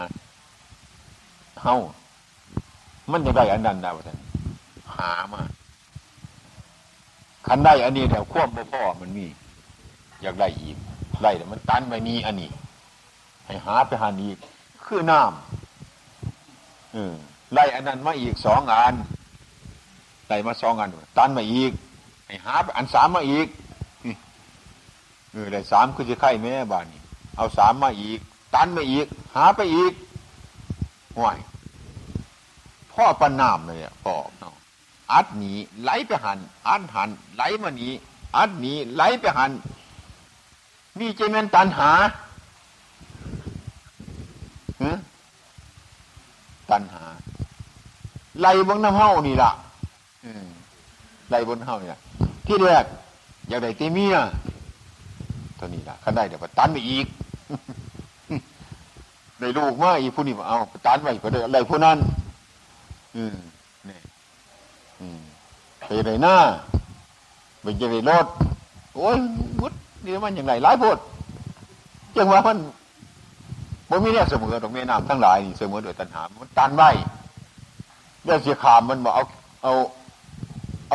[1.61, 1.75] เฮา
[3.11, 4.17] มันจะได้อันนั้นนะท่าน
[4.95, 5.41] หามา
[7.47, 9.25] คันได้อันนี้แถวควบพ่อมันมี
[10.21, 10.75] อยากได้อีก
[11.21, 12.49] ไล่แต่มันตันไปนี้อันนี้
[13.45, 14.37] ให้หาไปหาอีก
[14.85, 18.93] คือน้ำไล่อันนั้นมาอีกสองอัน
[20.27, 21.73] ไล่มาสองอันตันมาอีก
[22.27, 23.47] ไอ้หาอันสามมาอีก
[25.31, 27.01] เออได้สามคือจะไข่แม่บ้านนี้
[27.35, 28.19] เอาสามมาอีก
[28.53, 29.93] ตันมาอีก หาไปอีก
[31.17, 31.37] ห่วย
[32.91, 34.13] พ่อปันนามเลยอะพ่อ
[35.13, 37.89] อัดหนีไหลไปหันอัดหันไหลมาหนี
[38.37, 39.51] อัดหนีไหลไปหัน
[40.99, 41.91] นี่จะเป็นตันหา
[46.71, 47.03] ตัณหา
[48.39, 49.51] ไหลบนน้ำเฮานี่ละ
[51.29, 51.99] ไหลบนเฮ้านี่ละ
[52.47, 52.85] ที่แรก
[53.49, 54.15] อยากได้ตีเมีย
[55.55, 57.05] เท่านี้ละขันได้เดี๋ยวตันไปอีก
[59.39, 61.97] ได้ลูกมาอีผู้นี้เอาตันไปก็ได้อะไรผู้นั้น
[63.15, 63.35] อืม
[63.89, 63.99] นี่
[64.99, 65.21] อืม
[65.77, 66.35] ไปไหนหน้า
[67.61, 68.25] ไปจะได้รถ
[68.95, 69.17] โอ้ย
[69.59, 69.73] มุด
[70.05, 70.97] นี่มันอย่างไรหลายพด
[72.15, 72.57] จังว่ามัน
[73.89, 76.89] บ่มีเนี่ยเสมอตรงแม่น้ำทั้งหลายนี่เสมอโดยตัณหา มันตันไว้
[78.23, 79.23] เรื่องเสียขามมันบอกเอา
[79.63, 79.73] เอา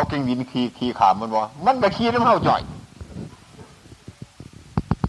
[0.01, 2.63] เอากิ่งดินขี่ขี่ขามมันบอกมันก็ขี่น้ำเท่าจ่อย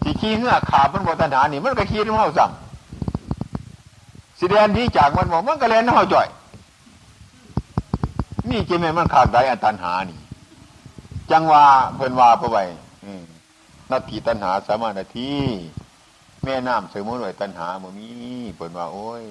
[0.02, 2.52] ที่ขี่เหือขามมันบอกตัณหานี่มันก็ขี่น้ำเท่าสั่ง
[4.40, 6.28] สิเดนที่จากมันบอกมันก็เลนน้ำเท่าจ่อย
[8.50, 10.20] นี่จริงไหมมันขาดได้อันตัณหานี่
[11.32, 12.64] จังว่าเพิ่นว่าเพื่อไว้
[13.92, 15.30] นาทีตัณหาสามานาที
[16.44, 18.10] แม่น้ำเสมอหน่วยตันหาบ่มี
[18.56, 19.24] เปิ่นว่าโอ้ย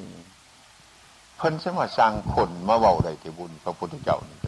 [1.36, 4.39] เพิ่นสมาสร้างคนมาเว้าได้ที่บุญพระพุทธเจ้านี่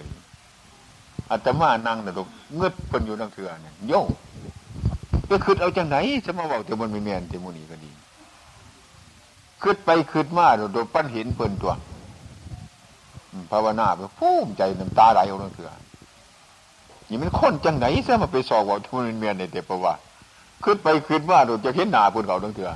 [1.33, 3.93] อาตมานั่งแต่ลูกเงืดเพิ่นอยู่นังเถื่อเนี่ยโย
[5.31, 7.91] ก็คืดเอาจังไหนจะมาบอกแต่มันไม่แม่นแต่มูนี่ก็ดี
[9.63, 11.73] คืดไปคืดมาโดดปั้นเห็นเพิ่นตัว
[13.51, 15.71] ภาวนาไปภูมิใจน้ำตาไหลออกนังเถื่อ
[17.09, 19.95] นี่มันคนจังไหนซะมาไปสอบว่าทุนเมียนในเตปว่า
[20.65, 22.71] คืดไปคืดมาโดดจะเห็นหน้าเพิ่นเขานังเถื่อ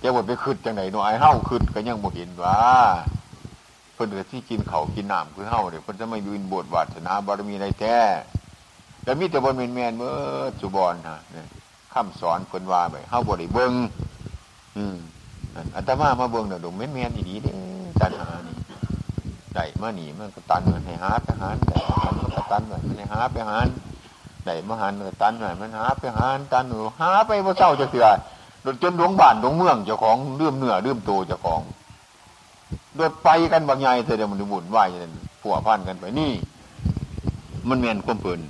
[0.00, 2.56] แกบดไปคืดจังไหนเนาะไอ้เฮาคืดก็ยังบ่เห็นว่า
[4.00, 7.96] พิ่นก็ที่กินเขากินน้ำคือเฮาเนี่ยเพิ่นจะไม่ยืนบวชวาสนาบารมีในแท้
[9.02, 10.12] แต่มีแต่บนเมียนเมียนเมื่อ
[10.60, 11.46] จุบอนฮะเนี่ย
[11.94, 13.72] คำสอนเพิ่นว่าไปเฮาบ่ได้เบิ่ง
[14.76, 14.96] อืม
[15.74, 17.52] อัตมามาเบิ่งเด้อดงเมียนเมียนอีดีเด้
[18.00, 18.54] จันหานี่
[19.54, 21.78] ได้มาหนีมันก็ตันมันให้หาไปหารได้
[22.16, 23.68] มันก็ตันมันให้หาไปหาร
[24.44, 28.18] ได้มาหันก็ตันมันหาไปหารตันหนูหาไปบ่เศร้าจะเถื่อด
[28.82, 31.60] จนหลวงบ้านหลวงเมืองเจ้าของเรื่อมเนื้อเรื่อมโตเจ้าของ
[32.96, 34.78] โดดไปกันบางใหญ่แต่เดี๋ยวมันบุญไหว
[35.42, 36.32] ผัวพันกันไปนี่
[37.68, 38.40] มันเมียนความเปิน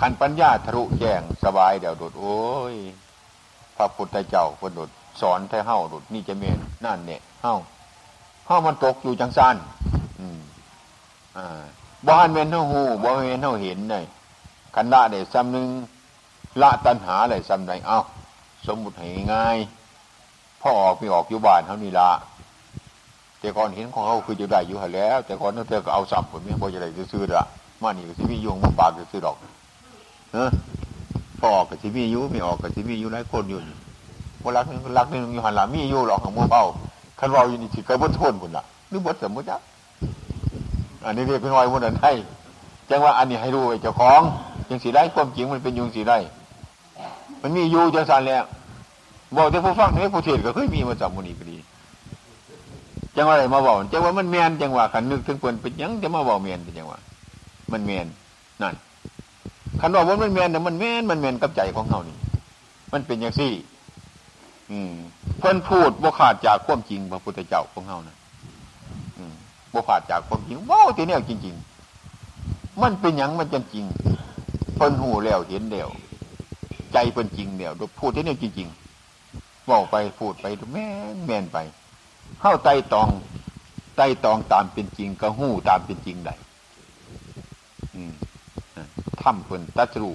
[0.00, 2.38] ขันปัญญาทะลุแจ้งสบายเดี๋ยวโดดโอ้
[2.74, 2.76] ย
[3.76, 7.56] พระพุทธเจ้าคนโดดสอนไทเฮ้าโดดนี่จะเมียนนั่นเนี่ยเฮ้า
[8.46, 9.56] เฮ้ามันตกอยู่จังสัน
[10.20, 10.38] อืม
[11.36, 11.64] อ่า
[12.08, 14.04] บ้านเมียนเท่าหูบ้านเมียนเท่าเห็นเลย
[14.74, 15.68] ขันละเดี๋ยวซ้ำหนึ่ง
[16.62, 18.00] ละตัณหาเลยซ้ำใดเอ้า
[18.66, 19.58] สมมุติให้ง่าย
[20.62, 22.10] พ่อออกไปออกอยู่บ้านเท่านี้ละ
[23.44, 27.44] แต่ก่อนเห็นของเขาคือจะได้อยู่หแล้ว แต่ก่อนนั่นเธอก็เอาสับผมไม่พอจะได้ซื้อละ
[27.82, 29.36] มานี่ก็สิมียุงมาปากจะซื้อดอก
[30.32, 30.48] เออ
[31.38, 33.58] พอออกกับสิมียุไม่ออกกับสิมียุหลายคนอยู่
[34.42, 36.62] วลักนึงลักนึงอยู่หันหลังมียูหรอกของมือเบา
[37.18, 39.56] คันเราอยู่นี่สิเคยบดทนคนละหรือบดสมมติจ้ะ
[41.04, 42.12] อันนี้เรียกเป็นวอยมนั้นให้
[42.90, 44.20] จังว่าอันนี้ให้รู้ไอ้เจ้าของ
[44.70, 46.18] ยังสีได้ความจริงมันเป็นยุงสีได้
[47.42, 48.44] มันมีอยู่จังสันแล้ว
[49.36, 51.56] บอกแต่ผู้ฟังนี่ผู้เทศก็เคยมีมาจากมุนีก็ดี
[53.16, 56.98] จังว่าอะไรมาบอกจังว่ามันเมียนจังว่าขันนึกถึงคนเป็นยังจะมาบอกเมียนเป็นจังว่า
[57.72, 58.06] มันเมียน
[58.62, 58.74] นั่น
[59.80, 62.16] ขันบอกว่ามันเมียนแต่มันเมียนมันเมียนกับใจของเขานี่
[62.92, 63.52] มันเป็นอย่างซี่
[64.70, 64.92] อืม
[65.38, 68.16] เพิ่นพูดบ่ขาดจากความจริงพระพุทธเจ้าของเขานะ
[69.18, 69.34] อืม
[69.74, 71.54] บ่ขาดจากความจริงว้าวทีนี้จริง
[72.18, 73.84] ๆ มันเป็นอย่างมันจริง
[74.76, 75.88] เพิ่นหูแล้วเห็นแล้ว
[76.92, 81.58] ใจเป็นจริงเดียวพูดที่นี่จริงๆบอกไปพูดไปแม่นแม่นไป
[82.40, 83.08] เข้าไต่ตอง
[83.96, 86.34] ไต่ตองตามเป็นจริงก็หู้ตามเป็นจริงได้
[89.22, 90.12] ถ้ำเพิ่นตัจรู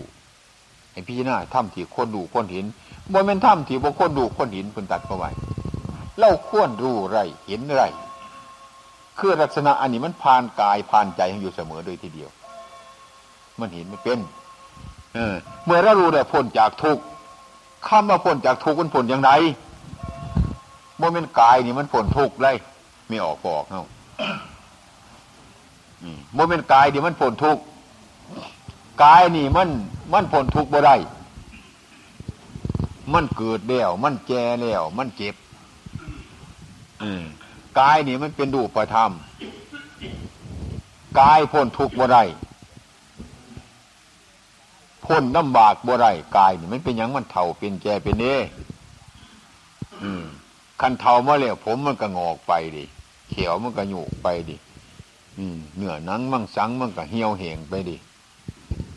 [0.92, 2.66] ไอพี่น้าถ้ำที่คนดูคนเห็น
[3.14, 5.30] บนเป็นถ้ำที่บนคนดูคนเห็นเพิ่นตัดเข้าไว้
[6.18, 7.84] เล่าควรรู้ไรเห็นไร
[9.18, 12.30] คือลักษณะอันนี้มันผ่านกายผ่านใจอยู่เสมอโดยทีเดียว
[13.60, 14.20] มันเห็นไม่เป็น
[15.16, 17.04] เออ เมื่อเรารู้ได้พ้นจากทุกข์
[17.88, 19.32] คำว่าพ้นจากทุกข์มันพ้นอย่างไร
[21.00, 22.58] โมเมนต์กายนี่มันพ้นทุกข์เลย
[23.08, 23.88] ไม่ออกบอกเนาะ
[26.36, 27.62] โมเมนต์กายนี่มันพ้นทุกข์
[29.04, 29.70] กายนี่มัน
[30.14, 30.96] มันพ้นทุกข์บ่ได้
[33.14, 35.36] มันเกิดแล้วมันแก่แล้วมันเจ็บ
[37.80, 39.12] กายนี่มันเป็นดูประธรรม
[41.20, 42.24] กายพ้นทุกข์บ่ได้
[45.06, 46.08] พ้นลำบากบ่ไร
[46.38, 48.36] กายนี่มันเป็นยังมันเท่าเป็นแก่เป็นเน่
[50.04, 50.26] อืม
[50.82, 52.84] คันเทามาแล้วผมมันก็งอกไปดิ
[53.30, 54.56] เขียวมันก็หยุกไปดิ
[55.38, 57.96] อืมเนื้อหนังมั่งสังมันก็เหี่ยวเห่งไปดิ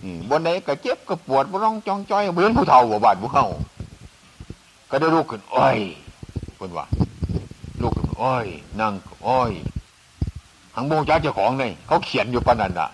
[0.03, 3.47] อืมบนไหนก็เจ็บก็ปวดบ่ร้องจองจ้อยเหมือนผู้เฒ่าบ่บาดผู้เข้า
[4.91, 5.79] ก็ได้ลูกขึ้นอ้อย
[6.59, 6.87] คนว่า
[7.83, 8.47] ลูกขึ้นอ้อย
[8.81, 8.93] นั่ง
[9.27, 9.53] อ้อย
[10.75, 12.87] หังโมงจ้าเจ้าของเลยเขาเขียนอยู่ปนันดะ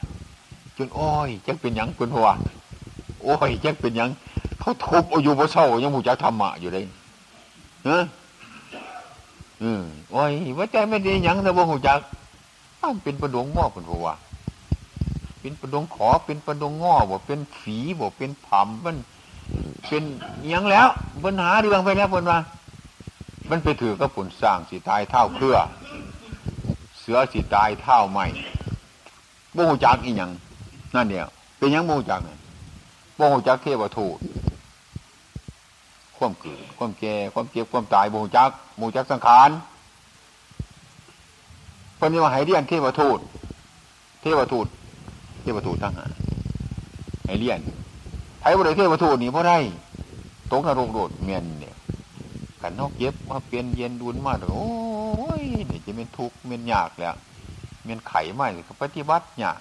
[0.76, 2.34] จนอ้อยจะเป็นยังเป็นว่า
[3.22, 4.10] โอ้ยยังเป็นยัง
[4.60, 6.84] เขาทุบอายุบ่เศร้ายังมูจักธรรมะอยู่เลย
[7.84, 8.02] เนอะ
[9.62, 11.98] อืมโอ้ยว่าใจไม่ดียังแต่บ่หูจัก
[12.80, 14.16] มันเป็นประดงงอคนบอกว่า
[15.40, 18.96] เป็นประดงขอเป็นประดงงอบ่เป็นฝีบ่เป็นผำมัน
[19.88, 20.02] เป็น
[20.52, 20.88] ยังแล้ว
[21.24, 22.38] ปัญหาเรื่องไปแล้วคนว่า
[23.50, 25.56] มันไปถือก็ผลสร้างสีตายเท่าเครือ
[26.98, 28.26] เสือสีตายเท่าใหม่
[29.54, 30.30] บ่หูจักอีหยัง
[30.94, 32.38] นั่นเดียวเป็นยังบ่หูจักเนี่ย
[33.18, 34.16] บ่หูจักเทวทูต
[36.18, 38.50] ความเกิด ความแก่ความเจ็บความตายบูจัก
[38.80, 39.50] บูจักสังขาร
[41.96, 43.18] เพิ่นว่าให้เรียนเทวทูต
[44.20, 44.66] เทวทูต
[45.42, 46.06] เทวทูตทั้งหา
[47.26, 47.60] ให้เรียน
[48.40, 49.58] ไผ่บริเทวทูตนี่เพราะได้
[50.50, 51.76] ตกนรกโดดเมียนเนี่ย
[52.62, 54.68] กันนอกเย็บมาเปลี่ยนเย็นดุนมาโอ้
[55.40, 57.14] ยเนี่ยจะเป็นทุกข์เมียนยากแล้ว
[57.84, 58.48] เมียนไข่ไม่
[58.82, 59.60] ปฏิบัติยาก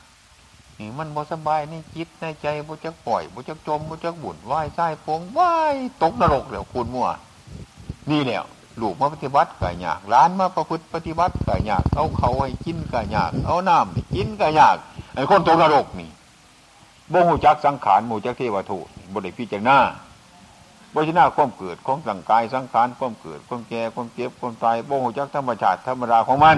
[0.79, 5.53] นี่มันบ่สบายในจิตในใจบ่จักปล่อยบ่จักจมบ่จักบุญไหว้ใต้พงไหว้
[6.01, 7.09] ตกนรกแล้วคุณมั่ว
[8.11, 8.45] นี่แล้ว
[8.81, 14.77] ลูกมาปฏิบัติก็ยากร้านมาประพฤติปฏิบัติก็ยากเอาเขาให้กินก็ยากเอาน้ำกินก็ยาก
[15.15, 16.09] ไอ้คนตกนรกนี่
[17.11, 19.77] บ่หูจักสังขารหมู่จักเทวทูตบ่ได้พิจารณา
[20.93, 26.57] บ่ชนะความเกิดของสังกายสังขารความเกิดความแก่ความเจ็บความตายบ่หูจักธรรมชาติธรรมดาของมัน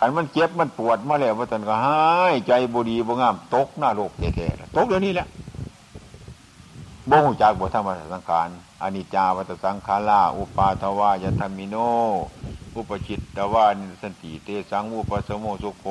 [0.00, 5.26] ขันมันเจ็บมันปวดมาแล้วว่าตนก็หายใจบุดีบ่งาม ตกหน้าโลกแท้ๆตกเดี๋ยวนี้แหละ
[7.10, 8.48] บ่หูจักบ่ธรรมสังขาร
[8.82, 11.76] อนิจจาวัตสังขาราอุปาทวายธรรมิโน
[12.76, 15.86] อุปจิตตวานิสันติเตสังอุปสมโมสุโข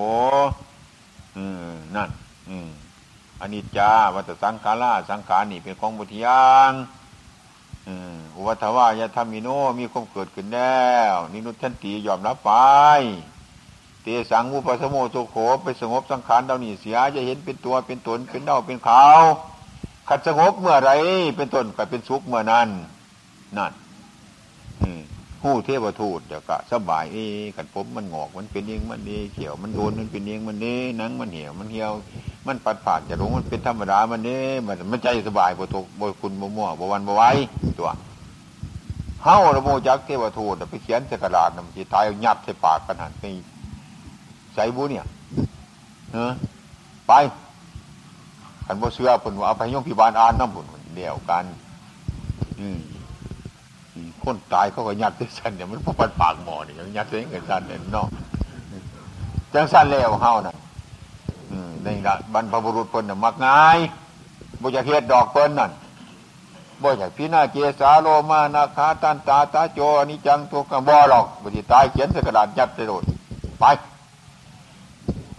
[1.38, 2.10] อืมนั่น
[2.50, 2.70] อืม
[3.42, 6.72] อนิจจาวัตสังขาราสังขารนี่เป็นของบุตรยาง
[8.36, 12.52] อุวัฏวายธรรมิโนมีความเกิดขึ้นแล้วนินุทันตียอมรับไป
[14.04, 19.22] เตสังอุปสมโมสุโขไปสงบสังขารเดานี่เสียจะเห็นเป็นตัวเป็นตนเป็นเดาเป็นขาว
[20.10, 20.92] ขัดสงบเมื่อไร
[21.36, 22.68] เป็นต้นก็เป็นสุขเมื่อนั้น
[23.58, 23.74] นั่น
[25.44, 31.92] หู้เทวทูตเดี๋ยวก็สบายเอ้ขันผมมันงอกมันเป็นเองมันดีเขียวมันโดนมันเป็นเองมันนี้นังมันเหี่ยวมันเหี่ยว
[32.48, 37.30] มันปัดผ่านจะลงมันเป็นธรรมดามันนี้มันมันใจสบายบ่ตกบ่คุณบ่มั่วบ่วันบ่ไว้
[37.80, 37.92] ตัว
[39.24, 43.24] เฮาระโมจักเทวทูตไปเขียนสกระดาษนำสิตายยัดใส่ปากกันหันไป
[44.60, 45.06] ใส่บุเนี่ย
[46.14, 46.32] เออ
[47.08, 47.14] ไป
[48.66, 51.44] ขันบ่เสื้อผลว่าเอาไปย่องพิบาลอ่านน้ำผลเดียวกัน
[52.60, 52.80] อืม
[54.24, 58.10] คนตายเขาก็ยัดด้วยสันเนี่ยมันพอปันปากหมอนี่ยังยัดด้วยเงินสันเนี่ยนอก
[59.54, 60.56] จังสันแล้วเฮานะ
[61.86, 63.80] นี่ละบรรพบุรุษเพิ่นน่ะมักง่าย
[64.62, 65.72] บุญเฮ็ดดอกเพิ่นนั่น
[66.82, 73.04] บ่อยากพี่น้าเจสาโลมานาคาตันตาตาโจอนิจังตัวกันบ่หรอกบุญตายเขียนใส่กระดาษยัดไปโดด
[73.60, 73.66] ไป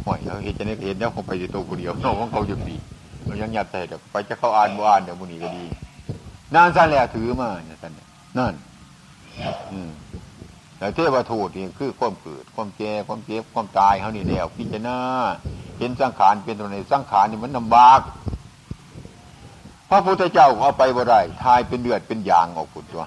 [0.05, 2.77] ห่วยเราเห็นจะนี่เห็นแล้วคงไปอยู่ตัวคนเดียวน้องของเขาอยู่ดี
[3.27, 5.65] เรายังหยัดใส่เดี๋ยวไปจะเข้าอ่านบ่อ่านเดี๋ยวบุนีก็ดี
[6.55, 7.93] นานสั้นแล้วถือมาเนี่ยสั้น
[8.39, 8.55] นั่น
[9.73, 9.91] อืม
[10.79, 14.97] แต่เทวทูตนี่คือความเกิด ความแก่ความเจ็บความตายเขานี่แล้วพิจารณา
[15.79, 18.01] เห็นสังขารเป็นตัวในสังขารนี่มันลำบาก
[19.91, 23.05] พระพุทธเจ้าเอาไปบ่ได้ทายเป็นเลือดเป็นยางออกผุดตัว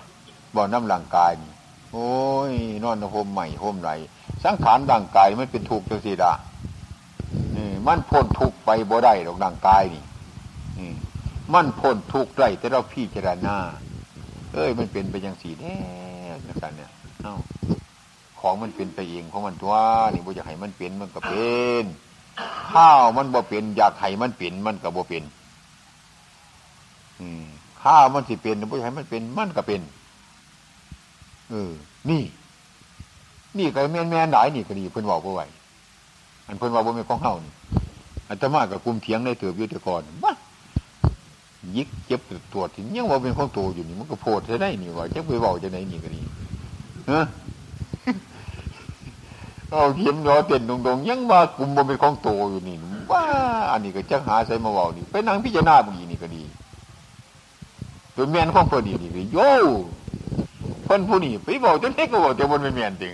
[0.56, 1.51] บ่อน้ำร่างกายนี่
[1.91, 2.12] โอ้
[2.51, 2.53] ย
[2.84, 3.89] นอนโฮมใหม่โฮมไหล
[4.43, 6.32] สังขารร่างกายมันเป็นทุกจังสีดา
[7.88, 10.04] มันพ้นทุกไปบ่ได้หรอกร่างกายนี่
[11.54, 13.58] มันพ้นทุกได้แต่เราพี่เจรณา
[14.54, 15.78] เอ้ยมันเป็นไปอย่างสีแน่
[16.46, 16.92] จังสันเนี่ย
[17.24, 17.36] เอ้า
[18.39, 19.76] ของมันเป็นไปเองของมันตัว
[20.13, 21.52] นี่บ่อยากให้มันเป็นมันก็เป็
[21.84, 21.86] น
[22.72, 25.24] ข้าวมันบ่เป็นอยากให้มันเป็นมันก็บ่เป็น
[27.84, 29.82] ข้าวมันสิเป็นบ่อยากให้มันเป็นมันก็เป็น
[31.50, 31.72] เออ
[32.10, 32.24] นี่
[33.58, 35.44] นี่ก็แม่นแม่นหลายนี่ก็ดีเพิ่นบอกบ่ไหว
[36.47, 37.53] อันเพิ่นว่าบ่มีของเฮานี่
[38.29, 40.34] อาตมากับกลุ่มเถียงในเถือบยุทธกรมา
[41.75, 42.21] ยิกเจ็บ
[42.53, 46.23] ตรวจที่ยังว่าเป็นของโตอยู่นี่มันก็โพดจะได้นี่ว่าจะไปบอกจะไหนนี่ก็นี่
[47.08, 47.25] เออ
[49.71, 52.75] เอาเข็มรอเต้นตรงๆยังว่ากลุ่มบ่เป็นของโตอยู่นี่
[53.12, 53.23] ว่า
[53.71, 56.43] อันนี้ก็จะหาใส่มาบอกนี่ไปนั่งพิจารณาบุญนี่ก็ดี
[58.15, 59.51] ตัวแมนของคนนี้นี่โย่
[60.88, 63.13] คนผู้นี้ไปบอกจนเล็กก็บอกแต่บนไม่แมนจริง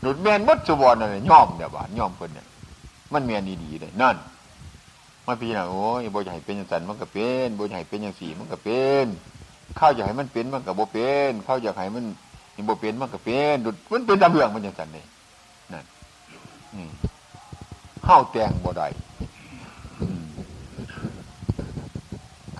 [0.00, 2.46] หนุดแมนมัดสุวรรณเนี่ยย่อมเนี่ยวบ้านย่อมคนเนี่ย
[3.12, 4.16] มันแมนดีๆเลยนั่น
[5.26, 9.06] มาพี่นะโอ้ยบ่อยากให้เป็นอย่างสันมันก็เป็นบ่อยากให้เป็นอย่างสีมันก็เป็น
[9.78, 12.04] ข้าวอยากให้มันเป็นมันก็บ่เป็นข้าวอยากให้มัน
[12.68, 15.04] บ่เป็นมันก็เป็นดุดมันเป็นตามเรื่องมันอย่างสันเลย
[15.72, 15.84] นั่น
[18.06, 18.86] ข้าวแตงบ่ได้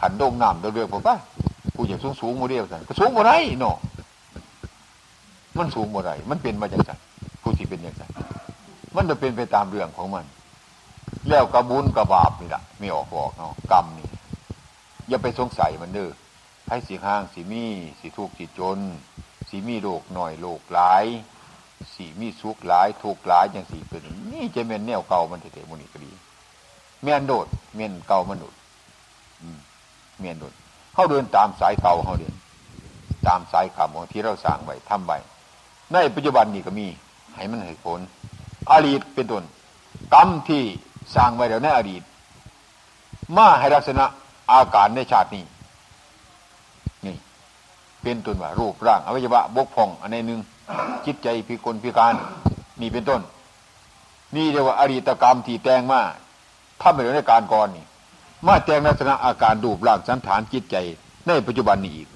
[0.00, 1.16] ขันโด่งน้ำเรื่อยๆผมป่ะ
[1.74, 3.76] ผู้อยากสูงสูงโมเดลสันก็สูงบ่ได้เนาะ
[5.58, 6.98] มันสูงบ่ได้มันเป็นมาจากสัน
[7.42, 8.10] ผู้ที่เป็นอย่างสัน
[8.96, 10.24] มันจะเป็นไปตามเรื่องของมัน
[11.28, 14.08] แล้วกระบุญกระบาปนี่แหละไม่ออกบอกเนาะกรรมนี่
[15.08, 16.10] อย่าไปสงสัยมันเด้อ
[16.68, 17.64] ให้สีห้างสีมี
[18.00, 18.78] สีทุกข์สีจน
[19.48, 21.04] สีมีโรคหน่อยโรคหลาย
[21.94, 24.00] สีมีสุขหลายทุกหลายอย่างสีเป็น
[24.32, 26.12] นี่จะเม่นแนวเก่ามันเถอะมุนีก็ดี
[27.02, 28.54] เมียนโดดเมียนเก่ามันโดด
[30.18, 30.54] เมียนโดด
[30.94, 32.34] เขาเดินตามสายเก่าเขาเดิน
[33.26, 35.18] ตามสายขาของที่เราสร้างไว้ทำไว้
[35.92, 36.86] ในปัจจุบันนี้ก็มี
[37.34, 38.00] ให้มันให้ผล
[38.70, 39.44] อาลีดเป็นต้น
[40.14, 40.62] กรรมที่
[41.14, 42.02] สร้างไว้แล้วในอดีต
[43.36, 44.04] มาให้ลักษณะ
[44.52, 45.44] อาการในชาตินี้
[47.06, 47.16] นี่
[48.02, 50.40] เป็นต้นว่ารูปร่างอวัยวะบกพร่องอันหนึ่ง
[51.06, 52.14] จิตใจพิกลพิการ
[52.80, 53.20] นี่เป็นต้น
[54.36, 56.00] นี่เรียกว่าอดีตกรรมที่แต่งมา
[56.80, 57.84] ถ้าไม่ได้ในการก่อนนี่
[58.46, 60.76] มาแต่งลักษณะอาการรูปร่างสันฐานจิตใจ
[61.26, 62.08] ในปัจจุบันนี้อีก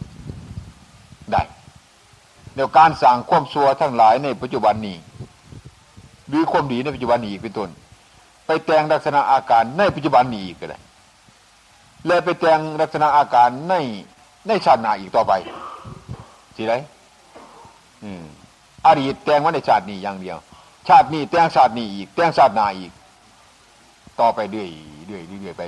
[1.33, 1.43] ได้
[2.55, 4.97] เดี๋ยวการสั่งความซัวทั้งหลายในปัจจุบันนี้
[6.29, 7.71] หรือความดีในปัจจุบันนี้อีกเป็นต้น
[8.47, 10.79] ไปแต่งลักษณะอาการในปัจจุบันนี้อีกก็ได้
[12.07, 13.75] และไปแต่งลักษณะอาการใน
[14.47, 15.33] ในชาติหน้าอีกต่อไป
[16.57, 16.75] สิไร
[18.05, 18.23] อืม
[18.87, 20.37] อดีตแต่งว่าในชาตินี้อย่างเดียว
[20.89, 22.93] ชาตินี้แต่งชาตินี้อีก แต่งชาติหน้าอีก
[24.21, 24.69] ต่อไปเรื่อย
[25.07, 25.63] เรื่อยเรื่อยไป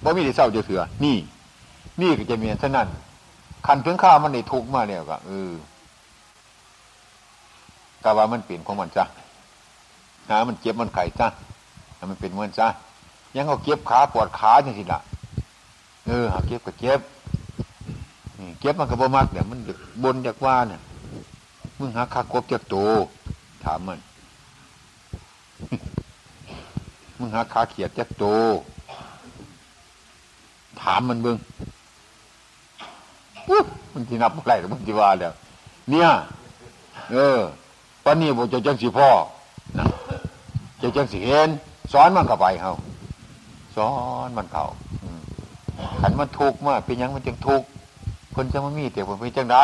[0.00, 1.16] เพราะมีแต่เศร้าจะเถื่อนี่
[2.00, 2.88] นี่ก็จะมีเท่านั้น
[3.66, 5.50] ขันถึงข้ามันในทุกมาแล้วก็เออ
[8.04, 9.04] กาว่ามันเปลี่ยนของมันจ้ะ
[10.28, 11.28] หามันเจ็บมันไข่จ้ะ
[12.10, 12.68] มันเป็นมันจ้ะ
[13.36, 15.00] ยังเอาเก็บขาปวดขาจังสิละ
[16.06, 17.00] เออหาเก็บก็เจ็บ
[18.60, 19.58] เก็บมันก็บ่มักเดี๋ยมัน
[20.04, 20.80] บนจากว่าเนี่ย
[21.78, 22.76] มึงหาคากบจากโต
[23.64, 23.98] ถามมัน
[27.18, 28.24] มึงหาคาเขียดจากโต
[30.82, 31.36] ถามมันเบิ้ง
[33.92, 35.32] มันที่นับอะไรหรือมันที่ว่าแล้ว
[35.90, 36.08] เนี่ย
[37.12, 37.40] เออ
[38.10, 39.08] ปนนี้บอกจะจังสีพ่อ
[39.78, 39.86] นะ
[40.82, 41.48] จะจังสีเห็น
[41.92, 42.72] สอนมันเข้าไปเขา
[43.76, 43.88] สอ
[44.26, 44.64] นมันเขา
[46.00, 47.66] ขันมันทุกข์มากเป็นยังมันจึงทุกข์
[48.34, 49.58] คนจะมามีแต่ผมเป็นจังได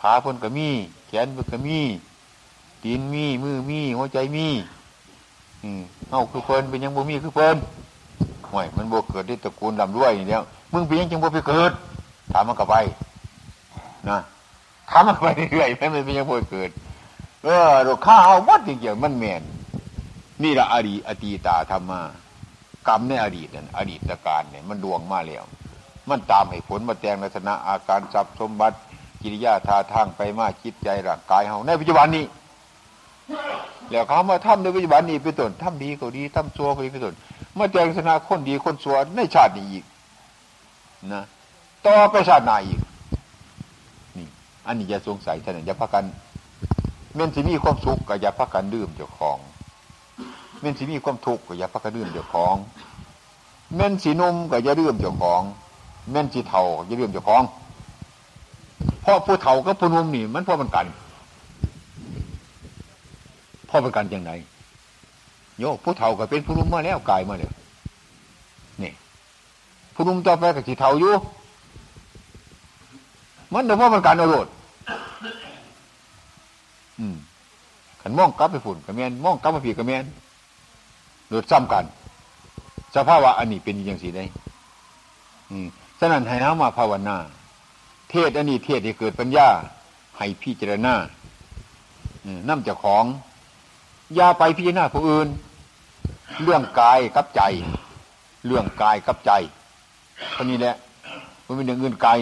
[0.00, 0.68] ขาคนก็มี
[1.06, 1.78] แขนคนก็มี
[2.82, 4.48] ตีนมีมือมีหัวใจมี
[5.62, 7.56] อืมเอาคือเพิ่นเป็นยังบ่มีคือเพิ่น
[8.50, 11.72] ห่วยมันบ่เกิดที่ตระกูลลำด้วยนี่แล้วมึงเป็นยังจังบ่ไปเกิด
[12.32, 12.76] ถามมันก็ไป
[14.08, 14.18] นะ
[14.90, 16.70] ถามมันไปเรื่อยๆแม้มันเป็นยังบ่เกิด
[17.44, 19.42] เออเราข้าเอาวัดจริงๆมันแมน
[20.42, 22.00] นี่ละอดีตอตีตาธรรมา
[22.88, 25.44] กรรมในอดีตนั่นอดีตการเนี่ยมันดวงมาแล้ว
[26.10, 28.76] มันตามให้ผลมาแตงลักษณะอาการทรัพย์สมบัติ
[29.22, 32.24] กิริยาท่าทางไปมาจิตใจร่างกายเฮาในปัจจุบันนี้
[33.90, 37.14] แล้วเขามาทำในปัจจุบันนี้เป็นต้นทำดีก็ดีทำชั่วก็ดีเป็นต้น
[37.58, 39.84] มาแตงลักษณะคนดีคนชั่วในชาตินี้อีก
[41.12, 41.24] นะ
[41.86, 42.80] ต่อไปชาติหน้าอีก
[44.16, 44.26] นี่
[44.66, 46.04] อันนี้อย่าสงสัยท่านอย่าพักกัน
[47.14, 49.38] เม่นสิมีความสุขก็อย่าพักกันดื่มเจ้าของ
[50.60, 52.54] เม่นสิมีความทุกข์ก็อย่าพักกันดื่มเจ้าของ
[53.76, 55.42] เม่นสีนมก็อย่าดื่มเจ้าของ
[56.10, 57.42] แม่นจีเท่าจะเรื่องเจ้าของ
[59.02, 60.86] เพราะผู้เทากับผู้นมนี่ มันพ่อมันกัน
[63.68, 64.30] พ่อมันกันยังไง
[65.58, 67.50] โยผู้เทาก็เป็นผู้นุ่มมาแล้วกายมาเลย
[68.82, 68.92] นี่
[69.94, 71.12] ผู้นุ่มต่อไปกับจีเทาอยู่
[73.52, 74.46] มันเดี๋ยวพ่อมันกันเอาโลด
[77.00, 77.16] อืม
[77.99, 80.04] ขั นมองกลับไปฝุ่นกับแมนมองกลับมาผีกับแมน
[81.28, 81.84] โดดซ้ำกัน
[82.96, 84.24] สภาวะอันนี้เป็นอย่างสีได้
[85.50, 85.66] อืม
[85.98, 87.16] ฉะนั้นให้เขามาภาวนา
[88.10, 89.48] เทศอันนี้เทศที่เกิดปัญญา
[90.16, 90.94] ให้พิจารณา
[92.48, 93.04] นั่มเจ้าของ
[94.18, 95.28] ยาไปพิจารณาผู้อื่น
[96.42, 97.42] เรื่องกายกับใจ
[98.46, 99.32] เรื่องกายกับใจ
[100.34, 100.76] คนนี้แหละ
[101.46, 102.12] มันเป็นเรื่องอื่นไกล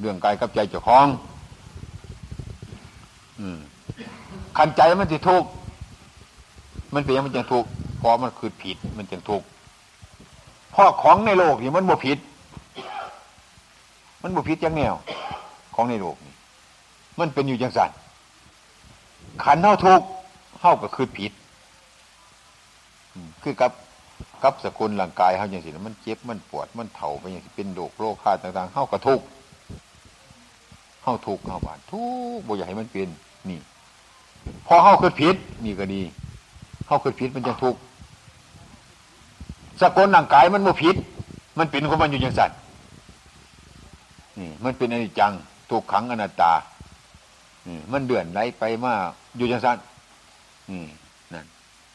[0.00, 1.06] เรื่องกายกับใจเจ้าของ
[4.58, 5.48] ขันใจมันจะทุกข์
[6.94, 9.46] มันเป็นยังมันจะทุกข์เพราะมันคือผิดมันจะทุกข์
[10.74, 12.18] พราะของในโลกนี่มันบ่ผิด
[14.22, 14.94] มันบ่ผิดจังแนว
[15.74, 16.34] ของในโลกนี่
[17.20, 17.90] มันเป็นอยู่จังสัน
[19.44, 20.00] ขันเท่าทุก
[20.60, 21.32] เท่ากับคือผิด
[23.42, 23.72] คือกับ
[24.42, 29.20] กับสกุลร่างกายเขาอย่างสิมันเจ็บมันปวดมันเถาไปอย่างสิเป็นโรคโรคค่าต่างๆเข้ากับทุก
[31.02, 32.04] เข้าทุกเข้าบาดทุ
[32.36, 33.08] กบ่อยากให้มันเป็น
[33.48, 33.58] นี่
[34.66, 36.02] พอเข้าคือผิดนี่ก็ดี
[36.86, 37.80] เข้าคือผิดมันจะทุกข์
[39.80, 40.96] สกุลร่างกายมันโมผิด
[41.58, 42.56] มันเป็นของมันอยู่อย่างสัตว์
[44.38, 45.32] นี่มันเป็นอนิจจัง
[45.70, 46.52] ถูกขังอนัตตา
[47.66, 48.92] นี่มันเดือนไหลไปมา
[49.36, 49.84] อยู่อย่างสัตว์
[50.70, 50.84] นี่
[51.32, 51.46] นั่น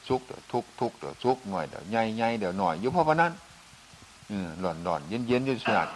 [0.07, 3.31] ทุกทุกทุกเดี๋ยวทุกหน่อยเดี๋ยวใหญ่ใหญ่เดี๋ยวหน่อยอยู่เพราะว่านั้น
[4.61, 5.89] หล่อนหล่อนเย็นเย็นยืดสนัด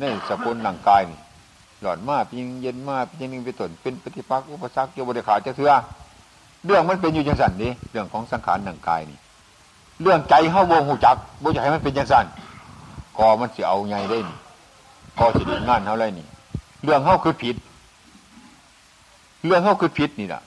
[0.00, 1.18] ในสกุลร่างกายนี่
[1.82, 5.72] หลอนมากยิงเย็นมากยิงนึงไปตนเป็นปฏิปักษ์อุปสรรคโยบริขาจะเถื่อ
[6.66, 9.18] เรื่องมันเป็นอยู่ย่างสันนี้เรื่องของสังขารร่างกายนี่
[10.02, 12.26] เรื่องใจเฮาวงหูจักบ่จะให้มันเป็นยังสั้น
[13.18, 14.36] กอมันสิเอาไงได้นี่
[15.18, 16.26] กอสิดีงานเฮาไรนี่
[16.84, 17.56] เรื่องเฮาคือผิด
[19.46, 20.42] เรื่องเฮาคือผิดนี่แหละ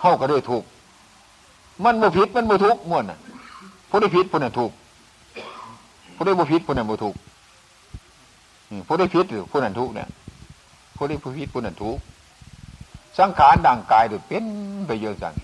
[0.00, 0.64] เฮาก็ด้ถูก
[1.84, 3.18] มันบ่ผิดมันบ่ทุกม้วนน่ะ
[3.90, 4.70] ผู้ได้ผิดผู้นั้นถูก
[6.14, 7.14] ผู้ได้บ่ผิดผู้นั้นบ่ถูก
[8.86, 10.08] ผู้ได้ผิดหรือผู้นั้นทุกเนี่ย
[10.96, 11.98] ผู้ได้ผู้ผิดผู้นั้นทุก
[13.18, 14.44] สังขารดังกายเดูเป็น
[14.86, 15.34] ไปเยอะจัง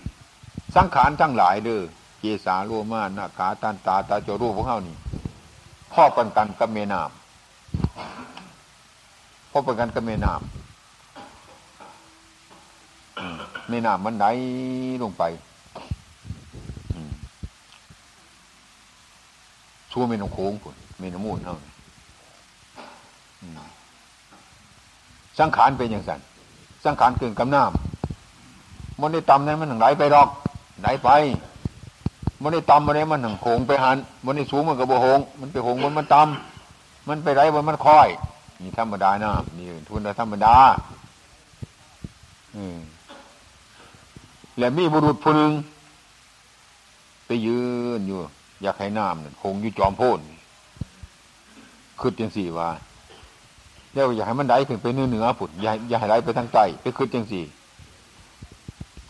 [0.75, 1.81] สังขารทั้งหลายเด้อ
[2.19, 4.95] เกสาโลมาหน้าขาตันตาตาจรูพวกเขานี่
[5.93, 7.09] พ่อปันกันกับเมนาม
[9.51, 10.41] พ่อปันกันกับเมนาม
[13.69, 14.25] เมนามมันไหน
[15.01, 15.23] ลงไป
[19.91, 21.71] ชั่วเมนโค้งผุนเมนมูนเท่านี้
[25.39, 26.19] สังขารเป็นอย่างสัน
[26.85, 30.29] สังขารเกินกำน้ำมันได้ตำนั้นมันไหลไปหรอก
[30.81, 31.09] ไหลไป
[32.41, 38.07] มันได้ตำมันได้มันหนังโขงไปหันมันได้สูงมันกระโบหง มันไปหงมันมันตำมันไปไรมันมันคอย
[38.61, 40.55] นี่ธรรมดานะนี่ทุนธรรมดา
[42.55, 42.77] อืม
[44.57, 45.51] แล้วมีบุรุษผู้หนึ่ง
[47.25, 47.59] ไปยื
[47.97, 48.19] นอยู่
[48.61, 50.19] อยากให้น้ำเนี่ยคงอยู่จอมโพน
[51.99, 52.69] คือจังสี่ว่า
[53.93, 57.43] เดี๋ยวอยากให้มันไหลขึ้นไปเนื้อเหนือผุดอย่าอย่าให้ไหลไปทางใต้ไปคือจังสี่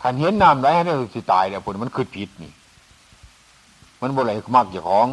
[0.02, 2.52] ขันเห็นน้ำไหลให้ได้สิตายแล้วผุดมันคือผิดนี่
[4.00, 5.08] มันบ่ไหลมากอย่าของ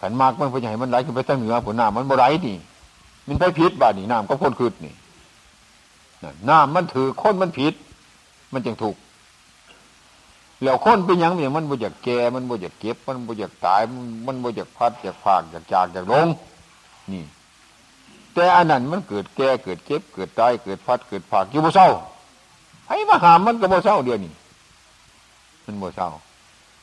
[0.00, 2.56] ขันมากมันไปใหญ่มันไหลขึ้นไปทางเหนือผุดน้ำมันบ่ไหลนี่
[3.26, 4.94] มันไปผิดบ้านี่น้ำก็พ้นคืดนี่
[6.48, 7.74] น้ำมันถือค้นมันผิด
[8.52, 8.96] มันจึงถูก
[10.62, 13.80] แล้วคนเป็นยังอย่างมันบ่อยากแก่ มันบ่อยากเก็บ มันบ่อยากตาย
[14.26, 16.26] มันบ่อยากพัดอยากพากอยากจากอยากลง
[17.12, 17.22] นี่
[18.34, 21.88] แต่อันนั้นมันเกิดแก่เกิดเก็บ เกิดตายเกิดพัดเกิดพากอยู่บ่เศร้า
[22.88, 24.32] ให้มาหามมันก็บ่เศร้าเดียวนี่
[25.64, 26.08] มันบ่เศร้า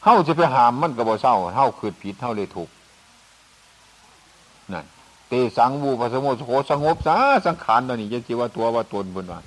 [0.03, 2.69] เฮาจะไปหามมันก็บ่เศร้าเฮาเกิดผิดเฮาเลยถูก
[4.73, 4.85] นั่น
[5.27, 9.39] เตสังบูปสมุโขสงบซะสังขารตัวนี้จะสิว่าตัวว่าตนบนว่า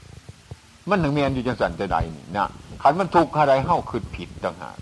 [0.89, 2.47] มันหนึ่งเมียนอยู่จังสันจะใดนี่นะ
[2.83, 4.77] ขันมันถูกอะไรเฮ้าคืดผิดต่างหาก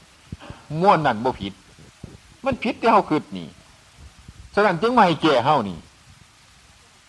[0.80, 1.52] ม้วนนั่นบ่ผิด
[2.44, 3.48] มันผิดที่เฮ้าคืดนี่
[4.54, 5.78] ฉะนั้นจึงไม่ให้แก่เฮ้านี่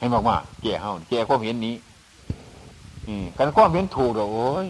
[0.03, 1.75] ให้บอกว่าแก่เฮ้าแก่ความเห็นนี้
[3.07, 4.67] อืมกันความเห็นถูกหรอโอ้ย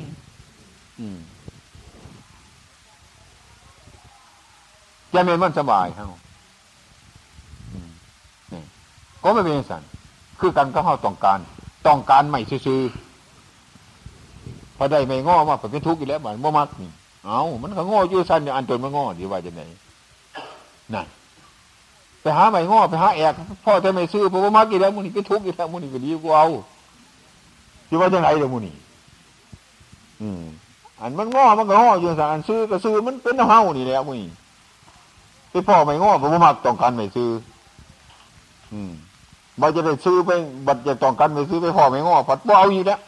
[0.99, 1.17] อืม
[5.13, 6.07] จะเมนมันสบายเฮ้า
[9.23, 9.81] ก็ไม่เป็นสัน
[10.39, 11.39] คือกันก็เฮ้าต้องการ
[11.87, 12.81] ต้องการใหม่ซื้อ
[14.77, 16.89] พอได้ไม่ง้อมาเป็นทุกข์อีกแล้วมันบ่มักนี่
[17.25, 19.61] เอามันก็ง้ออยู่สั้นอันจนมันง้อดีว่าจะไหน
[20.93, 21.07] นั่น
[22.23, 23.33] ไปหาไม่งอไปหาแอก
[23.65, 26.47] พ่อจะไม่ซื้อเพราะว่ามักอีกแล้วมุนี่เป็ทุกข์อีกแล้วมุนี่ก็ดีกว่าเอา
[27.87, 28.75] ที่ว่าจะไหนเดี๋ยวมุนี่
[30.21, 30.43] อืม
[30.99, 34.29] อันมันงอมันก็ง้ออยู่สั่งอันซื้อก็ซื้อมันเป็นเฮานี่แหละมุนี่
[35.51, 37.29] ไปพ่อไม่งอเพราะว่ามักต้องการไม่ซื้อ
[38.73, 38.91] อืม
[39.59, 40.29] บ่จะได้ซื้อไป
[40.67, 42.99] บัดจะต้องการไม่ซื้อไปพ่อไม่งอผัดเบาอยู่แล้ว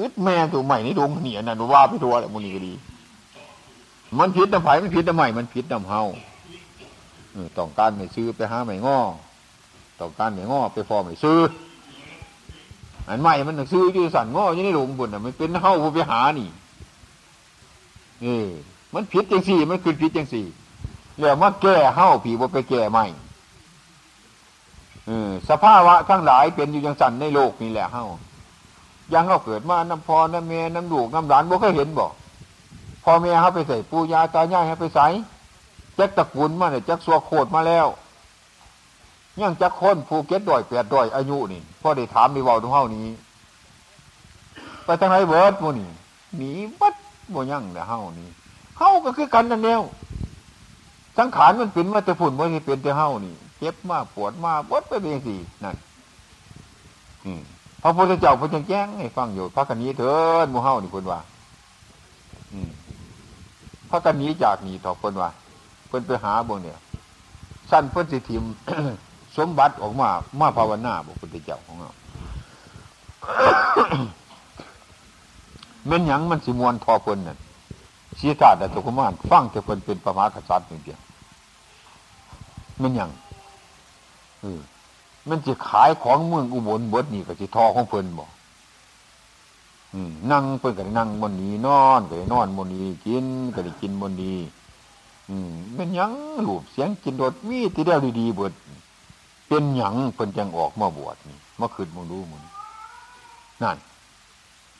[0.00, 2.72] อึดแม่ตัวใหม่นี่ดวงเหนียนะว่าไปทัวแหละมุนีก็ดี
[4.18, 6.02] มันผิดน้ำไผ่มันผิดน้ำใหม่มันผิดน้ำเฮา
[7.58, 8.98] ต้องการไม่ซื้อไปหาไม่ง้อ
[10.00, 11.40] ต้องการไม่ง้อไปฟอไม่ซื้อ
[13.08, 16.48] อันใหม่มันซื้ออยู่สั่นง้อยังไม่หลงบุญอะมันเป็นเฮาผู้ไปหานี่
[18.22, 18.48] เออ
[18.94, 20.46] มันผิดจังสี่ มันคือผิดจังสี่
[21.18, 23.04] แล้วมาแก้เฮาผีว่าไปแก้ใหม่
[25.48, 28.04] สภาวะทั้งหลายเป็นอยู่ยังสั่นในโลกนี่แหละเฮา
[29.12, 32.12] ยังเขาเกิดมาน้ำพอน้ำเมน้ำลูกน้ำหลานบ่เคยเห็นบอก
[33.04, 35.06] พอเมียเขาไปใส่ปูยาตายายให้ไปใส่
[35.98, 37.86] จักตะกุนมาเนี่ยจักสัวโคตรมาแล้ว
[39.40, 43.06] ยังจักคนภูเก็ตดอยแปดดอยอายุนี่พ่อได้ถามในว่าตรงเฮานี้
[44.84, 45.90] ไปทางไหนเบิร์ดมูนี่
[46.36, 46.94] หนีบัด
[47.34, 48.28] บ่ยั่งแต่เฮานี่
[48.78, 49.82] เฮาก็คือกันนั่นเดียว
[51.18, 55.76] สังขารมันเป็นมาแต่ฝุ่นมันเป็นแต่เฮานี่ เจ็บมากปวดมากบดไปเป็นสี่นั่น
[57.24, 57.42] อืม
[57.82, 60.14] พระพุทธเจ้าพุทธแจ้งให้ฟังอยู่พระกันนี้เถิ
[60.44, 61.20] ดมูเฮานี่คนว่า
[63.90, 65.30] พระกันนี้จากนี้ถอกคนว่า
[65.94, 66.78] พิ่นไปหาบ่เนี่ย
[67.70, 68.44] สั้นเพิ่นสิทิม
[69.36, 70.08] สมบัติออกมา
[70.40, 71.92] มาภาวนาบุพุทธเจ้าของเรา
[75.86, 77.38] เม่นยังมันสิมวนทอเพิ่นนั่น
[78.18, 81.00] ชีตาแต่ตุกมานฟังแต่เพิ่นเป็นประมาขสัตว์เพียง
[82.78, 83.10] เม่นยัง
[84.40, 84.60] เออ
[85.28, 88.30] มันจะขายของเมืองอุบลบดนี่ก็จะทอของเพิ่นบอก
[90.30, 94.38] นั่งเพิ่นก็นั่งบนนี้นอนก็ได้นอนบนนี้กินก็ได้กินบนนี้
[95.30, 96.12] อืมเป็นยัง
[96.46, 98.52] ลูบเสียงกินโดดมีที่เดียวดีๆเบิด
[99.48, 102.42] เป็นหยังเพิ่นจังออกมาบวชนี่มาขึ้นมึงดูมึง
[103.62, 103.76] นั่น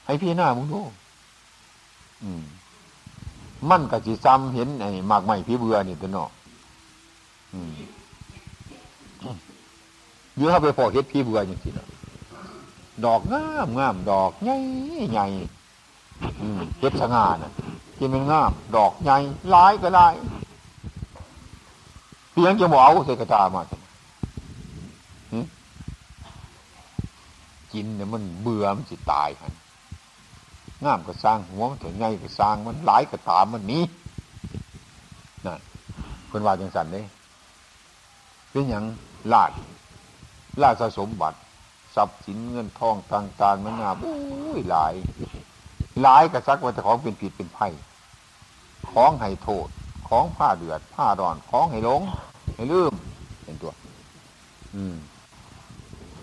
[0.05, 0.81] ให้พี่หน้ามึงดู
[2.23, 2.43] อืม
[3.71, 6.29] มันก็จิซ้ำเห็นไอ้มากใหม่พี่เบื่อนี่ตัวเนาะ
[7.53, 7.73] อืม
[10.39, 11.87] ยื้อเข้าไปพอเฮ็ดพี่เบื่ออย่างที่ละ
[13.05, 14.57] ดอกงามงามดอกใหญ่
[15.13, 15.27] ใหญ่
[16.79, 17.53] เฮ็ดสง่าน่ะ
[17.99, 19.17] กินเป็นงามดอกใหญ่
[19.55, 20.15] ลายก็ลาย
[22.33, 23.63] เพียงจะบอกเอาใส่กระตามา
[27.73, 29.53] กินเนี่ยมันเบื่อมันสิตายคัน
[30.85, 33.83] งามก็สร้างหัวมันถึงไงก็สร้างมันหลายก็ตามมันนี้
[35.47, 35.61] นั่น
[36.31, 37.05] คนว่าจังสันเลย
[38.51, 38.85] เป็นอย่าง
[39.33, 39.53] ลาด
[40.63, 41.39] ราชสะสมบัติ
[41.95, 44.93] ทรัพย์สินเงินทองต่างๆมันงามอุ้ยหลาย
[46.03, 47.69] หลายกระซักว่าจะของเป็นผิดเป็นไพ่
[48.91, 49.69] ของให้โทษ
[50.09, 52.03] ของผ้าเดือด ผ้าดอน ของให้หลง
[52.55, 52.93] ให้ลืม
[53.45, 53.73] เป็นตัว
[54.77, 54.97] อืม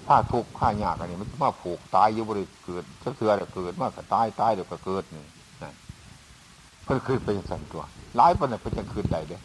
[0.07, 2.83] ผ้าทุกผ้ายากอันนี้มันมาผูกตายอยู่บริเกิด
[3.17, 5.25] เสือเดี๋ยวกิดมากก็ตายตายเดี๋ยวก็เกิดนี่
[5.61, 5.73] นั่น
[6.83, 7.83] เพิ่นคือเป็นสันตัว
[8.15, 9.39] หลายปันเนี่ยเป็นจังคืนใดเด้อ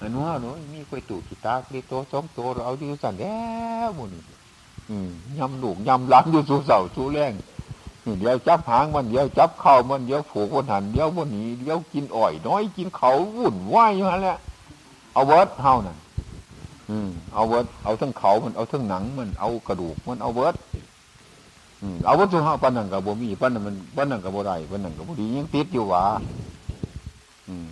[0.00, 3.38] อันว่าเนาะมีคุยตู่กีตาคลีโตสองโตเราเอาอยู่สั่นแล้
[3.86, 4.12] วมุน
[4.90, 7.32] อืมยำหลูกยำล้านอยู่สู่เสาสู่แรง
[8.18, 14.38] เดี๋ยวจับหางมันเดี๋ยวจับเข่ามันเดี๋ยวผูกวันหันเดี๋ยววันนี้เดี๋ยวกินอ่อย น้อยกินเขาวุ่นวายอยู่ฮะแหละ
[15.12, 15.98] เอาเวิร์ดเท่านั้น
[16.90, 20.54] อืมเอาเวิร์ดเอาทั้งเขามันเอาทั้งหนังมันเอากระดูกมันเอาเวิร์ด
[21.82, 26.04] อืมเอาเวิร์ดทุกห้าปันนังกับบมีปันนังมันปันนังกับบได้ปันนังกับบดียังติดอยู่วะ
[27.48, 27.68] อืม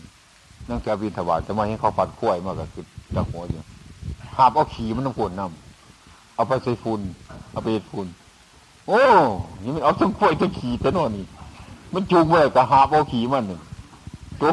[0.68, 3.58] นั่งแกวินถวายจะมาให้เขาปัดกล้วยมากก็คือจักหัวอยู่
[4.36, 7.00] หาบเอาขี่มันต้องปวดน้ำเอาไปใส่ฝุ่น
[7.52, 8.06] เอาไปฝุ่น
[8.88, 9.00] โอ้
[9.62, 11.24] นี่มันเอาทั้งกล้วยทั้งขี่แต่นอนนี่
[11.94, 13.58] มันจูงไว้ก็หาบเอาขี่มันนึ่
[14.40, 14.50] ตัว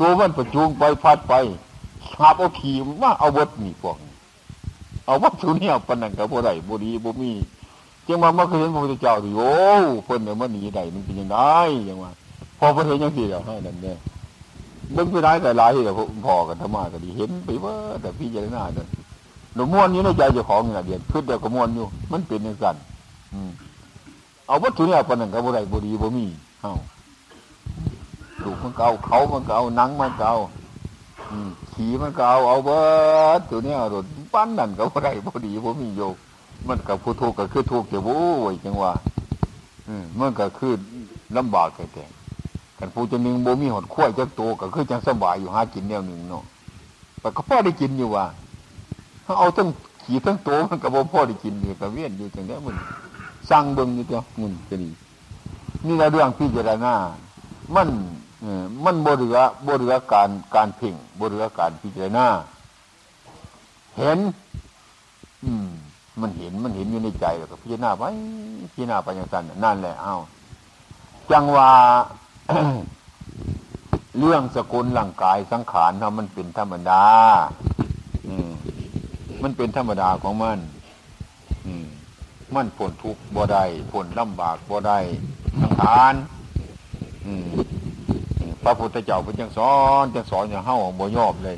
[0.00, 1.34] ตัวมันประจูงไปพัดไป
[2.18, 3.96] หาบเอาขี่มาเอาวัดนี่พวก
[5.06, 7.30] เอาวัดทุเนี่ยปนังกับบ่ได้บ่ดีบ่มี
[8.06, 9.50] จังมาเมื่อคืนพระพุทธเจ้าดิโอ้
[10.04, 11.36] เพิ่นเนี่ยมันหนีได้มันเป็นยังไง
[11.88, 12.10] ยังว่า
[12.58, 13.96] พอพระเห็นยังสี่แล้วให้นั่นเนี่ย
[14.92, 15.92] เบิ่งไปได้แต่หลายที่แต่
[16.26, 18.86] พอกันธรรมาก็ดีเห็นไปว่าแต่พี่เจารณาเนี่ย
[19.54, 22.76] หนูม้วนอยู่ในใจเจ้าของนี่แหละเดียนขึ้นเดียวก็ม้วนอยู่ มันเป็นอย่างนั้น
[24.46, 26.26] เอาวัตถุเนี่ยปนังกับบ่ได้บ่ดีบ่มี
[26.60, 26.72] เอา
[28.44, 30.38] ดูกมันก็เอาเขามันก็เอานังมันก็เอา
[31.72, 32.80] ขี่มันก็เอาเอาเบิ
[33.38, 34.04] ดตัวนี้รถ
[34.34, 36.16] ปั้นนั่นก็บ่ได้บ่ดีบ่มีโยก
[36.68, 38.18] มันกับผู้ทุกข์ก็คือทุกข์แต่โว้
[38.52, 38.92] ยจังว่า
[39.88, 40.72] อืมมันก็คือ
[41.36, 42.04] ลำบากแต่
[42.78, 46.44] กันผู้จะนึงบ่มีหดขั้วจักโตก็คือจังสบายอยู่หากินแนวหนึ่งเนาะ
[47.20, 48.26] แต่ก็พอได้กินอยู่ว่า
[49.38, 49.68] เอาทั้ง
[50.04, 52.74] ขี่ทั้งโตมันก็บ่พอได้กินอยู่ก็เวียนอยู่จังนี้มัน
[53.50, 54.90] สร้างเบิ่งอยู่ตัวมันก็ดี
[55.86, 56.94] นี่ละเรื่องพิจารณา
[57.74, 57.88] มัน
[58.84, 59.36] มันบริเว
[59.68, 62.26] บริเวการการเพ่งบริเวการพิจารณา
[63.98, 64.18] เห็น
[65.44, 65.68] อืม
[66.20, 68.02] มันเห็นมันเห็นอยู่ในใจแล้วก็พิจารณาไป
[68.72, 70.16] พิจารณาไปอย่างนั้นนั่นแหละเอ้า
[71.30, 71.70] จังว่า
[74.18, 77.04] เรื่องสกุลร่างกายสังขารเนาะมันเป็นธรรมดา
[78.26, 78.50] อืม
[79.42, 80.58] มันเป็นธรรมดาของมัน
[82.54, 84.98] มันผลทุกข์บ่ได้ผลลำบากบ่ได้
[85.62, 86.14] สังขาร
[88.62, 89.72] พระพุทธเจ้าเป็นจังสอ
[90.02, 91.56] นจังสอนอย่างเฮ้าบ่ยอบเลย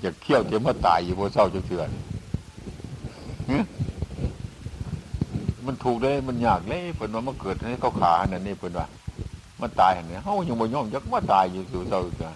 [0.00, 1.88] อยากเที่ยวเดี๋ยวมาตายอยู่บนเศร้าจะเถื่อน
[5.66, 8.86] มันถูกเลยมันยากเลยเพิ่นว่ามาเกิดให้เขาขานั่นนี่เพิ่นว่า
[9.60, 12.34] มันตายห็นไหมเฮ้ายังบ่ยอมยักมาตายอยู่สู่เศร้าเถื่อน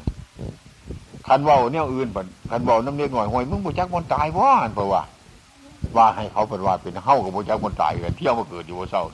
[1.27, 5.03] คันว่าเนี่ยอื่นเพิ่นคันว่าน้ำเลี้ยงหน่อยห่วยมึงบ่จักมันตายว่อันเพราะว่า
[5.97, 9.05] ว่าให้เขาเป็นว่าเป็นเฮ้ากับบ่จักมันตายกันเที่ยวมาเกิดอยู่บนเศร้า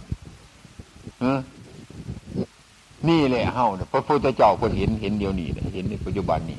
[3.05, 6.59] เนี่แหละเฮ้าเนี่ยพระพุทธเจ้าคนเห็นเห็นเดียวนี้เห็นในปัจจุบันนี้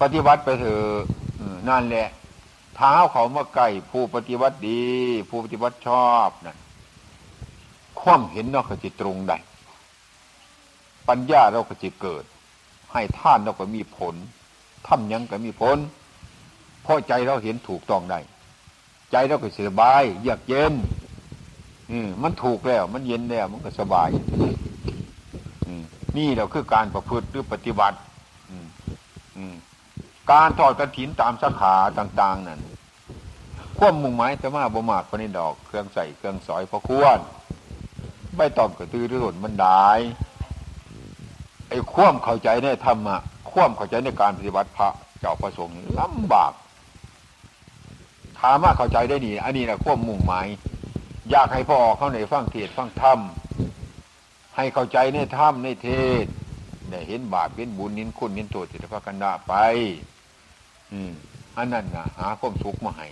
[0.00, 1.02] ปฏิบัติไปเถอะ
[1.68, 2.08] นั่นแหละ
[2.76, 4.84] เท้าเขามาไก่ผู้ปฏิบัติดี
[5.28, 6.56] ผู้ปฏิบัติชอบนั่น
[8.00, 9.38] ความเห็นเราก็จิตตรงได้
[11.08, 12.24] ปัญญาเราก็จิตเกิด
[12.92, 14.14] ให้ท่านเราก็มีผล
[14.88, 15.76] ทำยังก็มีผล
[16.82, 18.18] เพราะใจเราเห็นถูกต้องได้
[19.10, 20.74] ใจเราก็สบายเยือกเย็น
[21.90, 24.08] อืมมันถูกแล้ว มันเย็นแล้ว มันก็สบาย
[26.16, 27.98] นี่เราคือการประพฤติหรือปฏิบัติ
[30.30, 32.60] การทอดกระถินตามสาขาต่าง ๆ นั่น
[33.78, 37.18] ควบมุ่งหมายจะมาบ่มากคนนี้ดอก เครื่องใส่เครื่องสอยพอควร
[38.36, 39.88] ไม่ตอบกระตือรือร้นมันได้
[41.68, 43.16] ไอ้ควมเข้าใจในธรรมะ
[43.50, 44.88] ควมเข้าใจในการปฏิบัติพระ
[45.20, 46.52] เจ้าประสงค์ลำบาก
[48.40, 50.46] ถามว่าเข้าใจได้ดีอันนี้นะควบมุ่งหมาย
[51.30, 53.18] อยากให้พ่อเข้าในฟังเทศฟังธรรม
[54.56, 55.88] ให้เข้าใจในธรรมในเท
[56.22, 56.24] ศ
[56.90, 59.54] ได้เห็นบาปเห็นบุญนินคุณนินโทษจิตภกันดาไป
[60.92, 61.12] อืม
[61.56, 63.08] อันนั้นนะหาความสุขมาให้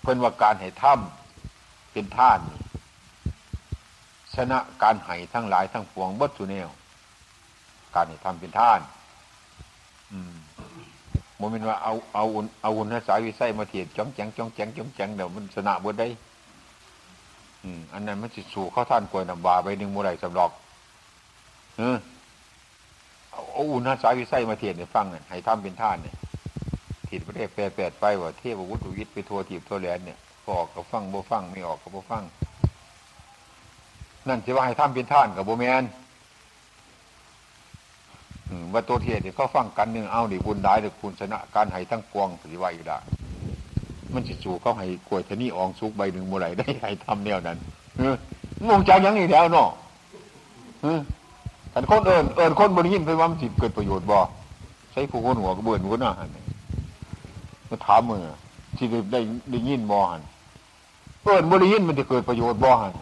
[0.00, 2.40] เพิ่นว่าการให้ถ้ำเป็นท่าน
[4.34, 6.68] ชนะการให้ทั้งหลายทั้งปวงบัดสุเนว
[7.94, 8.80] การให้ทำเป็นท่าน
[10.12, 10.37] อืม
[11.38, 12.24] โมเมนว่าเอาเอา
[12.62, 16.08] เอาอุณหสายวิสัยมาเทียบจ้องแจงจ้องแจงจ้องแจงเดี๋ยวมันชนะบดได้
[17.92, 20.50] อันนั้นมันจิสู่เข้าท่านกวยนำบาไปหนึ่งโมไรสำหรอก
[21.78, 21.96] เออ
[23.30, 26.14] เอาอุณหสายวิสัยมาเทียนให้ฟังเนี่ยให้ทำเป็นท่านเนี่ย
[27.08, 30.18] ถีดประเทศแปดแปดไปว่าเทพวุฒิวิทย์ไปทัวร์ทีบทัวร์แหลนเนี่ย
[30.48, 32.22] อออกก็ฟังบ่ฟังไม่ออกก็บ่ฟัง
[34.28, 35.84] นั่นจะว่าให้ทำเป็นท่านกับโบแมน
[38.72, 42.98] ว่าตัวเทียนเขาฟังกันหนึ่งเอาดิบุญได้หรือคุณชนะการให้ทั้งปวงปฏิวัติอยู่ได้
[44.14, 47.58] มันจะจู่เขาให้กล้วยทนี่อองซุกใบหนึ่งเมื่อไรได้ให้ทำแนวนั้น
[48.68, 49.68] มองใจยังอีกแล้วเนาะ
[51.70, 54.18] แต่คนเอิญเอิญคนบริยินไปว่ามันจิเกิดประโยชน์บ่
[54.92, 56.28] ใช้ผู้คนหัวกระเบื้องหัวหน้าหัน
[57.68, 58.22] มาถามมือ
[58.76, 59.20] ที่ได้
[59.50, 60.22] ได้ยินบ่หัน
[61.22, 62.92] เอิญบริยินมันจะเกิดประโยชน์บ่หัน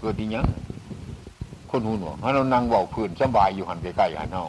[0.00, 0.46] เกิดดียัง
[1.76, 4.44] คนหูหนวกถ้เรานั่งเบาพื้นสบายอยู่หันใกล้ๆหันเนา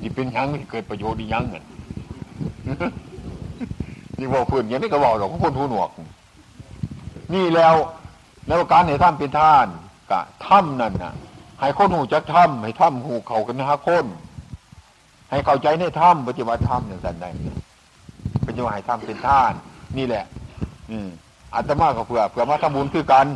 [0.00, 1.64] ที่เป็นยังที่เกิดประโยชน์ดียังเงิน
[4.18, 5.90] นี่เบอกพื้นอย่างนี้ก็บอกหรอกคนหูหนวก
[7.34, 7.74] นี่แล้ว
[8.46, 9.66] แล้วการให้ถ้ำเป็นท่าน
[10.10, 11.14] กะถ้ำนั่นน่ะ
[11.60, 14.04] ให้คนหูจักถ้ำให้ถ้ำหูเขากันนะฮะคน
[15.30, 17.30] ให้เข้าใจในถ้ำปฏิบัติถ้ำอย่างนั้นได้
[18.46, 19.52] ปฏิบัติให้ถ้ำเป็นท่าน
[19.98, 20.24] นี่แหละ
[20.90, 21.08] อืม
[21.54, 23.26] อาตมาก็เผื่อเผื่อมาทำบุญคือกัน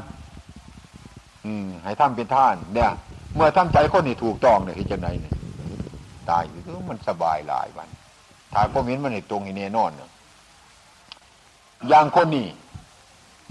[1.46, 2.90] อืมให้ถ้ำเป็นท่าน เนี่ย
[3.34, 5.34] เมื่อทำใจคนนี่ถูกต้องเนี่ยที่จะไหนเนี่ย
[6.30, 7.88] ตายอยู่มันสบายหลายวัน
[8.52, 10.10] ถ่ายพวกมิ้นมันในตรงอีเนนอนเนี่ย
[11.88, 12.48] อย่างคนนี่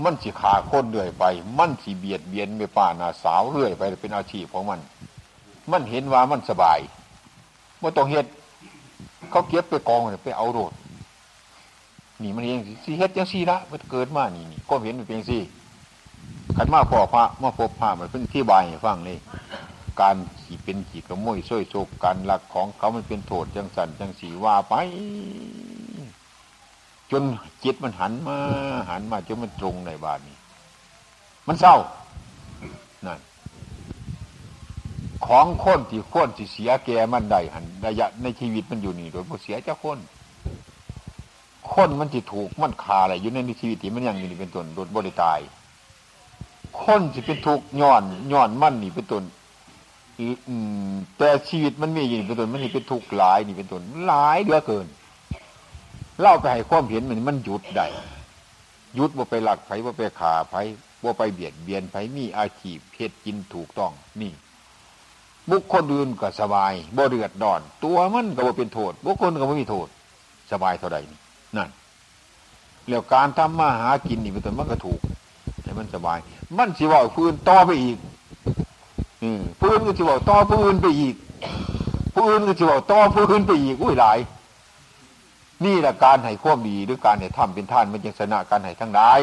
[0.04, 1.24] มันสิขาคนเรื่อยไป
[1.60, 4.80] มันสิเบียดเบียนไม่ป่านาสาวเรื่อยไปเป็นอาชีพของมัน
[5.72, 6.80] มันเห็นว่ามันสบาย
[7.80, 8.26] เมื่อต้องเฮ็ด
[9.32, 10.74] เขาเก็บไปกองเลยไปเอาโรด
[12.22, 15.42] นี่มันเองสิเฮ็ดยังสี่ละมันเกิดมานี่นี่ก็เห็นมันเป็นสี่
[16.58, 19.18] ขันมาพอพระมาพบพระมันเป็นที่บายฟังเลย
[20.02, 24.74] การขี่เป็นขี่กระมุยช่วยโศกการหลักของเขามันเป็นโทษจังสันจังสีว่าไป
[27.12, 27.24] จน
[27.64, 28.38] จิตมันหันมา
[28.90, 30.38] หันมาจนมันตรงในบาทนี้
[31.48, 31.76] มันเศร้า
[33.06, 33.20] นั่น
[35.28, 40.00] ของคนที่คนที่เสียแกมันได้หันระยะในชีวิตมันอยู่นี่ โดยผู้เสียเจ้าคน
[41.72, 45.40] คนมันที่ถูกมันคาอะไรอยู่ในชีวิตที่มันยังอยู่นี่เป็นต้นโดนบริตาย
[46.84, 49.24] คนที่เป็นทุกข์ย้อนย้อนมันนี่เป็นต้น
[51.18, 54.88] แต่ชีวิตมันมีอย่างนี้เป็นต้นมันนี่เป็นทุกข์หลายนี่เป็นต้นหลายเหลือเกิน
[56.22, 57.88] เล่าไปให้ความเห็นมันมันหยุดได้
[58.96, 60.56] หยุดว่าไปหลักไผว่าไปขาไผ
[61.04, 64.32] ว่าไปเบียดเบียนไผมีอาชีพเพศกินถูกต้องนี่
[65.50, 69.88] บุคคลอื่นก็สบายบ่เดือดดอน ตัวมันก็บ่เป็นโทษบุคคลก็ไม่มีโทษ
[70.52, 71.20] สบายเท่าใดนี่
[71.58, 71.70] นั่น
[72.88, 75.00] แล้วการทำมาหากินนี่เป็นต้นมันก็ถูก
[75.78, 76.20] มันสบาย
[76.58, 77.98] มันสิว่าพื้นต่อไปอีก
[79.24, 81.16] อืมพื้นก็สิว่าต่อพื้นไปอีก
[82.16, 84.20] พื้นก็สิว่าต่อพื้นไปอีกอุ้ยหลาย
[85.66, 89.20] นี่แหละการให้ควบดีหรือการให้ทำเป็นท่านมันยังชนะการให้ทั้งหลาย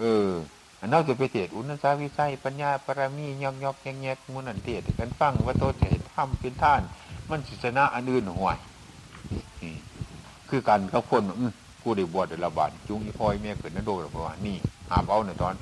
[0.00, 0.28] เออ
[0.80, 6.80] อันนั้นจะไปเทศอุณสาวิสัยปัญญาปรามียอกยอกแยงแยกมุนันเทศกันฟังว่าโตจะให้ทำเป็นท่าน
[7.30, 8.56] มันชนะอันอื่นห่วย
[10.48, 11.22] คือการเขาคน
[11.82, 14.56] กูได้บวชได้ระบาดจุงอีพ่อยเมียเกิดนั่นโดนหรือเปล่านี่
[14.90, 15.54] หาเอาในตอน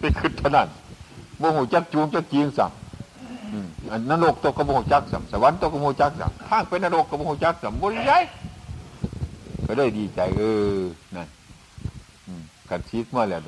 [0.00, 0.68] ไปขึ้นเท่านั้น
[1.38, 2.70] โมโหจักจูงจักจีงสั่ง
[4.10, 8.22] นรกตัวกระโมจักสัมสวรรค์ตัวกระโมจักสัมทางเป็นนรกกระโมจักสัมบริยัย
[9.66, 10.42] ก็ได้ดีใจ เอ
[10.76, 10.80] อ
[11.16, 11.28] นั่น
[12.70, 13.40] กันชีกมาแล้ว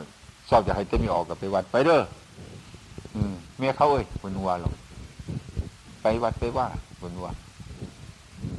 [0.48, 2.00] ชอบจะให้เต็มีออกกับไปวัดไปเด้อ
[3.58, 4.72] เมียเขาเอ้ยคนวัวหรอก
[6.02, 6.66] ไปวัดไปว่า
[7.00, 7.28] คนวัว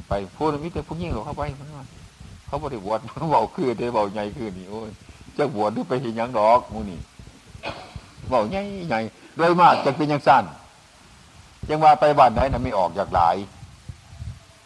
[0.08, 1.84] ไปพูดมิแต่ผู้ยิ่งเข้าไปมันว่า
[2.46, 2.98] เขาบริบวช
[3.30, 4.90] เบาคือได้เบาใหญ่คือนี่โอ้ย
[5.38, 7.00] จะบวชหรือไปเห็นยังดอกมูนี่
[8.28, 9.00] เบาใหญ่ใหญ่
[9.36, 10.44] โดยมากจะเป็นยังสั้น
[11.70, 13.36] ยังว่าไปบ้านไหนนะไม่ออกจากหลาย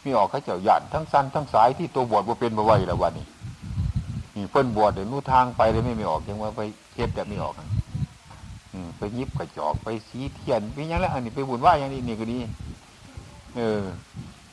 [0.03, 3.27] ไม่ออกเขาเจ้าหยันทั้งสั้นทั้งสายที่ตัวบวชว่าเป็นมาไว้แล้ววันนี้
[4.37, 7.55] นี่เพิ่นบวชเดี๋ยวนู้ทางไปเลยไม่ไม่ออกยังว่าไปเทปแต่ไม่ออก
[8.73, 12.39] อืมไปยิบกระจอกไปสีเทียนไปยังแล้วอันนี้ไปบุญว่าอย่างนี้นี่ก็ดี
[13.57, 13.81] เออ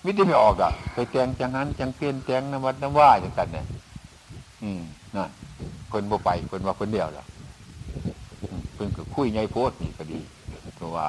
[0.04, 3.66] มิได้ไม่ออกอะไปแจงจังหันจังเปลี่ยนแจงนวัดนว่าอย่างกันเนี่ย
[4.64, 4.82] อืม
[5.16, 5.30] นั่น
[5.88, 7.28] เพิ่นบ่ไปเพิ่นว่าเพิ่นเดียวแล้ว
[8.74, 10.20] เพิ่นก็คุยไงโพดนี่ก็ดี
[10.76, 11.08] เพราะว่า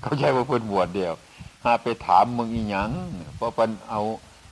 [0.00, 1.12] เขาใช้ว่าเพิ่นบวชเดียว
[1.64, 2.90] หาไปถามมึงอีหยัง
[3.36, 4.00] เพราะปันเอา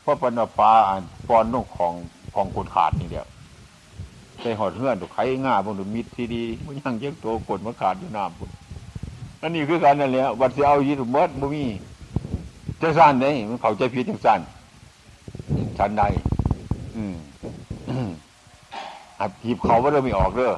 [0.03, 1.95] เพราะปันเอาปลาอ่านปอนนุ่งของ
[2.35, 3.27] ของคนขาดนี่เดียว
[4.41, 8.51] ไปหอดเฮือนถูกไข่ง่าบนถูกมิดทีดีมันยังเยอะตัวกดมันขาดอยู่น้ำน
[9.41, 11.65] นั่นนี่คือการนั่นแหละวัดเสียเอายีถูกมดบ่มี
[12.83, 14.41] จังสันเนี่ยมันเขาใจผิดจังสั้น
[15.79, 16.03] ชันใด
[16.97, 17.17] อืม
[19.21, 20.53] อับหีบเขาว่าเริ่มไม่ออกเด้อ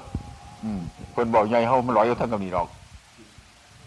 [0.65, 0.81] อืม
[1.15, 2.69] คนบอกใหญ่เขามันลอยอยู่ทั้งกับนี้หรอก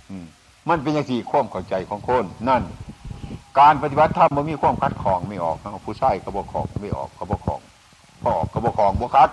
[0.10, 0.26] อืม
[0.70, 2.64] มันเป็นอย่างสี่ความเข้าใจของคนนั่น
[3.60, 7.60] การปฏิบัติธรรมมันมีความคัดของไม่ออกผู้ชายกระบอกของไม่ออกกระบอกของ
[8.22, 9.30] พอออกกระบอกของบวคัด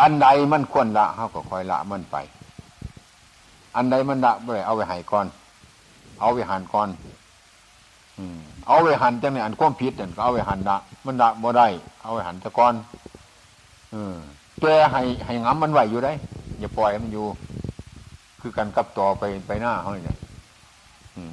[0.00, 2.16] อันใดมันควรละเขาก็คอยละมันไป
[3.76, 5.26] อันใดมันละไปเอาไปหายก่อน
[6.20, 6.88] เอาไปหันก่อน
[8.18, 11.68] อืมเอาไปหันจังเนี่ยอันความผิดเนี่ยก็เอาไปหันละมันละบ่ได้
[12.02, 12.74] เอาไปหันตะก่อน
[13.94, 14.14] อืม
[14.60, 16.12] ตัวให้ให้งำมันไหวอยู่ได้
[16.60, 17.26] อย่าปล่อยมันอยู่
[18.40, 20.18] คือกันกับต่อไปไปหน้าเขาเนี่ย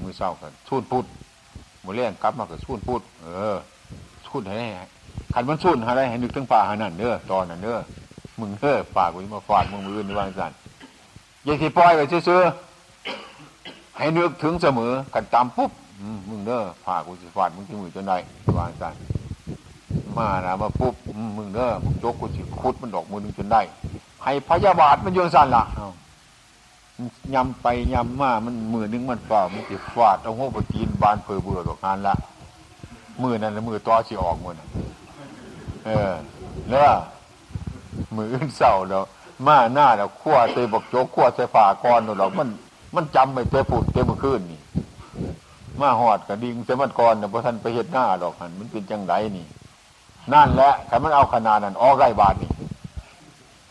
[0.04, 1.06] มือเศร้ากันสูนพูด
[1.84, 3.56] มือเลี้ยงกลับมากับสูนพูดเออ
[4.26, 4.58] สูนให้
[5.34, 7.80] ขันมันสูนอะไรให้นึกถึงป่าหันนั่นเด้อตอนนั่นเด้อ
[8.40, 10.52] มึงเด้อปากกูมาฟาดมึงมือในวางสัน
[11.44, 12.42] อยังที่ปล่อยไปซื้อ
[14.02, 15.72] ให้นึกถึงเสมอกันตามปุ๊บ
[16.30, 18.18] มึงเด้อปากูจะฟาดมึงที่มือจนได้
[18.58, 18.94] วางสัน
[20.18, 20.96] มานะมาปุ๊บ
[21.38, 23.62] มึงเด้อมึงยกกูจะคุดมันดอกมือนึงจนได้
[24.24, 25.64] ให้พยาบาทมันโยนสั่นละ
[27.34, 32.16] ยำไปยำมามันมือนึงมันเปล่ามันติฟาดเอาหัวปจีนบานเพอเบื่อดอกงานละ
[33.22, 34.68] มือนั่นละมือต่อสิออกมือน่ะ
[35.86, 36.12] เออ
[36.70, 36.94] เนาะ
[38.16, 39.00] มืออื่นเศร้าเรา
[39.48, 42.50] มาหน้าเราขั้วเตยบกโจกขั้วเตยฝ่ากรเรามัน
[42.96, 44.62] มันจำไม่เตยผุดเตยมือขึ้นนี่
[45.82, 49.46] มาหอดกระดิ่งเตยมันกรเนี่ยพอท่านไปเห็ดหน้าดอกหันมันเป็นจังไรนี่
[50.34, 52.52] นั่นแหละขันมันเอาขนาดนั้นออกไรบาทนี่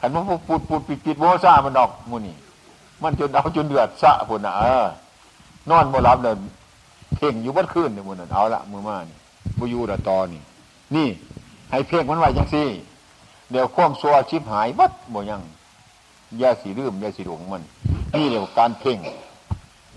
[0.00, 2.36] ขันมันปูดปูดปิดปิดโมซ่ามันดอกมูนี่
[3.02, 4.86] มันจนเอาจนเดือดสะพุ่นอะเออ
[5.70, 6.34] นอนโมรับเลย
[7.16, 9.16] เพ่งอยู่บัดขึ้นเนี่ยมูนั่นเอาละมือมานี่
[9.58, 10.42] บุยูดะตอนี่
[10.94, 11.08] นี่
[11.70, 12.68] ให้เพ่งมันไว้จังซี่
[13.50, 15.42] เดี๋ยวควมซัวชิบหายวัดบ่ยัง
[16.42, 17.62] ยาสีรื่มยาสีหลงมัน
[18.16, 18.98] นี่เรียกการเพ่ง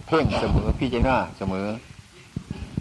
[0.07, 1.67] เพ่งเสมอพิจารณาเสมอ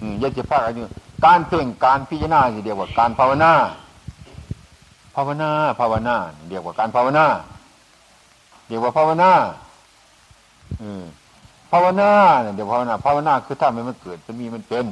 [0.00, 0.84] อืมยาจะพากันอยู่
[1.26, 3.52] การเพ่งการพิจารณาเรียกว่าการภาวนา
[5.14, 5.50] ภาวนา
[5.80, 6.16] ภาวนา
[6.48, 7.26] เรียกว่าการภาวนา
[8.68, 9.30] เรียกว่าภาวนา
[10.82, 11.04] อืม
[11.72, 12.10] ภาวนา
[12.54, 14.86] เดี๋ยวภาวนาภาวนาคือถ้ามันเกิดมันมีมันเป็น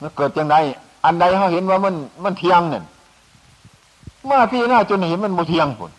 [0.00, 0.56] มันเกิดจังได
[1.04, 2.82] อันใดเขาเห็นว่ามันมันเที่ยงเนี่ย
[4.28, 5.90] มาพี่หน้าจนเห็นมันโมเทียงผล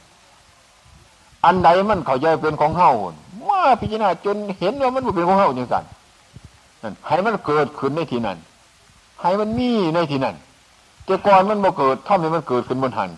[1.45, 3.15] อันใดมันเขาใจเป็นของเฮาผล
[3.47, 5.83] มาพี่หน้าจนเห็นว่ามันเป็นของเฮาจังสัน
[6.81, 8.37] นั่นให้มันเกิดขึ้นในที่นั้น
[9.21, 10.35] ให้มันมีในที่นั้น
[11.05, 13.09] แต่ก่อนมันบ่เกิดถ้ามันเกิดขึ้นบนหัน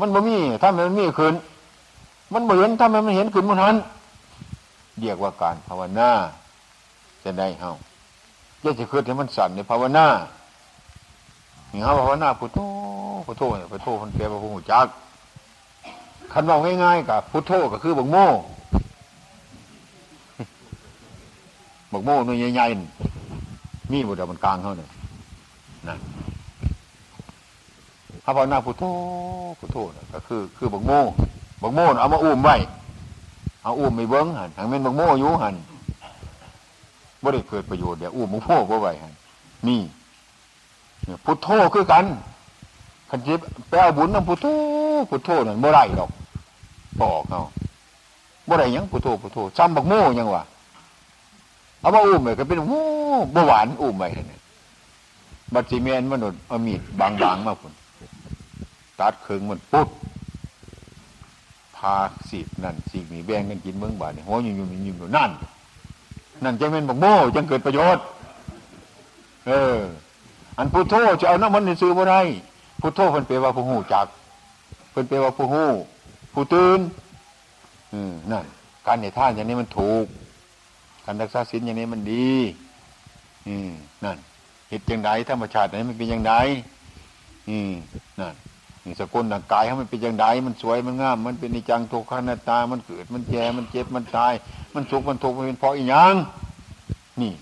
[0.00, 1.34] มันบ่มีถ้ามันมีขึ้น
[2.32, 3.74] มันบ่เห็นถ้ามันเห็นขึ้นบนหัน
[4.98, 6.10] เรียกว่าการภาวนา
[7.24, 7.72] จะได้เฮา
[8.62, 10.06] จะจะเกิดให้มันสั่นในภาวนา
[11.72, 12.58] นี่เขาภาวนาพุทโธ
[13.26, 14.86] พุทโธพุทโธมันแปลว่าผู้หูจัก
[16.32, 18.26] คันบอกง่ายๆกับพุทโธก็คือบักโม่
[21.92, 24.90] บักโม่หน่วยใหญ่ๆมีบุตรมันกลางเขาเนี่ย
[25.88, 25.96] นะ
[28.22, 28.84] เขาภาวนาพุทโธ
[29.58, 29.76] พุทโธ
[30.12, 31.00] ก็คือ คือบักโม่
[31.62, 32.56] บักโม่เอามาอุ้มไว้
[33.62, 35.54] เอาอุ้มไม่เบิ้งหันทางเป็นบักโม่อยู่หัน
[37.22, 39.12] บ่ได้เกิดประโยชน์เดี๋ยวอุ้มบักโม่บ่ไว้หัน
[39.68, 39.80] นี่
[41.24, 42.04] พุทโธคือกัน
[43.10, 43.40] ขันจิบ
[43.70, 44.46] แปลบุญน้ำพุทโธ
[45.10, 46.10] พุทโธนั่นบ่ไรหรอก
[47.00, 47.40] บอกเขา
[48.48, 50.44] บ่ไรยังพุทโธพุทโธจำบักโม่ยังวะ
[51.80, 52.82] เอามาอุ้มไปก็เป็นโอ้
[53.34, 54.40] บ่หวานอุ้มไปเนี่ย
[55.54, 57.72] บัดซีเมนมนุษย์เอามีดบางๆมาพุ่น
[59.00, 59.88] ตัดเคืองมันปุ๊บ
[61.76, 61.96] พา
[62.28, 65.30] สีบนั่นสีมีแบ่งกันกินเมืองบาทนี่หัวยุ่งยุ่งยุ่งนั่น
[66.44, 68.04] นั่นจะเป็นบักโม่จังเกิดประโยชน์
[69.46, 69.78] เออ
[70.58, 72.20] อันพุทโธจะเอาน้ำมันในซื้อบ่ได้
[72.80, 74.06] พุทโธเป็นเปลว่าผู้หูจัก
[74.92, 75.64] เป็นเปลว่าผู้หู
[76.32, 76.80] ผู้ตื่น
[77.92, 78.44] อืมนั่น
[78.86, 80.06] การเหตุท่านอย่างนี้มันถูก
[81.04, 82.30] การรักษาศีลอย่างนี้มันดี
[83.48, 83.70] อืม
[84.04, 84.16] นั่น
[84.68, 86.32] เหตุอย่างไรธรรมชาติไหนมันเป็นอย่างไร
[87.48, 87.72] อืม
[88.20, 88.34] นั่น
[88.84, 94.32] นี่สกุลร่างกายเขามันเป็นอย่างไรมันสวยมันงาม มันเป็นนิจังทุกขันตา มันเกิดมันแก่มันเจ็บมันตาย
[94.74, 96.14] มันสุขมันทุกข์มันเป็นเพราะอีหยัง
[97.20, 97.32] นี่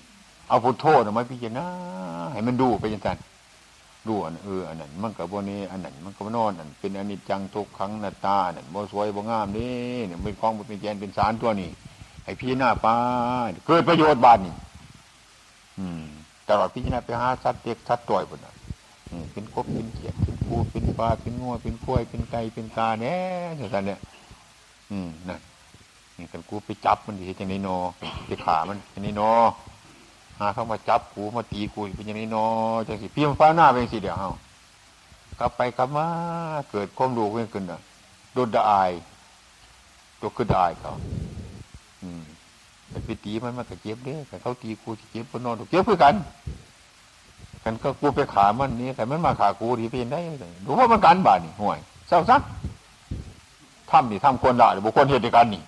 [0.49, 1.67] เอาพุทโธนะมาพิจารณา
[2.33, 3.09] ให้มันดูไปยังไง
[4.09, 9.75] ดูอันเอออันนั้นมันกับโบนี้อันนั้นมันกับนอนอันเป็นอนิจจังทุกขังนาตาเนี่ยโบสวยโบงามนี่
[10.07, 11.71] เนี่ยเป็นของเป็นแกนเป็นสารตัวนี้
[12.25, 12.95] ให้พิจารณาป้า
[13.67, 14.55] เกิดประโยชน์บานนี่
[15.79, 16.05] อืม
[16.49, 18.55] ตลอดพิจารณาไปหาสัตว์เด็กสัตว์ตัวบนนั้น
[19.33, 23.17] เป็นกบเป็นเขียดเป็นปูเป็นปลาเป็นงัวเป็นกล้วยเป็นไก่เป็นกาเนี่
[23.67, 23.99] ยสันเนี่ย
[24.91, 25.41] อืมนั่น
[26.17, 27.77] นี่กันกูไปจับมันดีจังนี้นอ
[28.27, 29.33] ไปขามันจังนี้นอ
[30.39, 32.47] หาเข้ามาจับกูมาตีกูเป็นอย่างนี้นอ
[32.89, 34.31] จังสิพี่มันฟ้าหน้าเป็นสิเดียวเฮา
[35.39, 36.07] กลับไปกลับมา
[36.71, 37.81] เกิดความรู้ขึ้นขึ้นอะ
[38.33, 38.93] โดนด่าอาย
[40.21, 40.93] ตัวคือด่าเขา
[42.03, 42.23] อืม
[42.91, 46.15] แต่ไปตีมันมันก็เจ็บเด้แต่เขาตีกูเจ็บบนนอนเจ็บเพื่อกัน
[47.65, 50.21] กันก็กูไปขามันนี่แต่มันมาขากูดีเป็นได้
[50.65, 51.79] ดูว่ามันการบาดนี่ห่วย
[52.09, 52.43] เศร้าซัก
[53.91, 55.63] ทำนี่ทำควรด่าหรือบุคคลเหตุการณ์นี่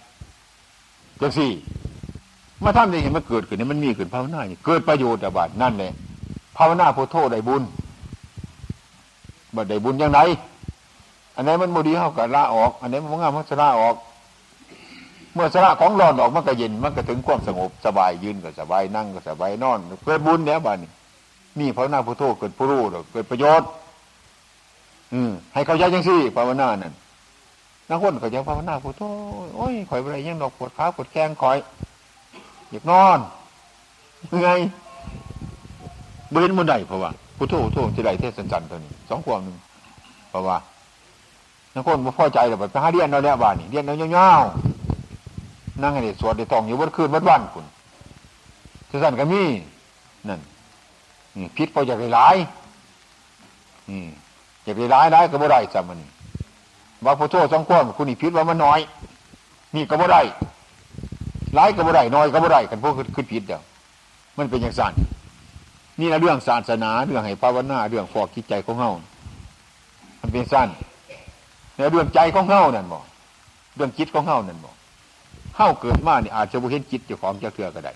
[1.20, 1.50] จังสี่
[2.64, 5.90] มาทำได้เห็นมันเกิดขึ้นนี่มันมีขึ้นภาวนาเกิดประโยชน์แต่บาดนั่นเลย
[6.56, 7.62] ภาวนาพุทโธได้บุญ
[9.54, 10.20] บัดได้บุญยังไง
[11.34, 13.96] อันไหนมันโมดีเขาก็ละออกอันไหนมันงามมันจะละออก
[15.34, 20.90] เมื่อสละของร้อนออกมันก็เย็นมันก็ถึงความสงบสบายยืนก็สบายนั่งก็สบายนอนเกิดบุญแล้วบ้านี้
[21.58, 22.82] นี่ภาวนาพุทโธเกิดผู้รู้
[23.12, 23.68] เกิดประโยชน์
[25.12, 26.94] อืมให้เขาใจยังสิภาวนานั่น
[27.88, 29.02] นักคนเขาจะภาวนาพุทโธ
[29.56, 31.58] โอ้ยข่อยอะไรยังดอกปวดขาปวดแข้งข่อย
[32.70, 33.18] อยากนอน
[34.32, 34.50] ยังไง
[36.32, 39.56] เดินมันได้เพราะว่าพุทโธพุทโธจะได้เทศสันตัวนี้สองความหนึ่ง
[40.30, 40.56] เพราะว่า
[41.74, 47.66] นักคนมาพอใจแต่ไปหาเรียนเราแล้วบ้านนี่เรียนเราเงาๆนั่งให้เด็สวดเด็ตองอยู่วันคืนวันวันคุณ
[48.90, 49.42] จะสั่นก็มี
[50.28, 50.40] นั่น
[51.36, 52.36] นี่พิษพออยากได้าย
[53.90, 54.00] นี่
[54.64, 55.98] อยากได้หลายได้ก็บ่ได้จำมัน
[57.04, 58.80] ว่าพุทโธสองความคุณนี่พิษว่ามันน้อย
[59.74, 60.22] นี่ก็บ่ได้
[61.54, 63.62] หลายก็บ่ได้น้อยก็บ่ได้กันพวกขึ้นผิดเดียว
[64.38, 64.92] มันเป็นอย่างสั้น
[66.00, 68.90] นี่นะเรื่องศาสนาเรื่องให้ภาวนาเรื่องฟอกจิตใจของเฮา
[70.20, 70.68] มันเป็นสั้น
[71.76, 73.04] ในเรื่องใจของเฮานั่นบอก
[73.76, 74.74] เรื่องจิตของเฮานั่นบอก
[75.56, 77.92] เฮาเกิดมาเนี่ยอาจจะบ่เห็นจิตเจ้าของจะเถื่อก็ได้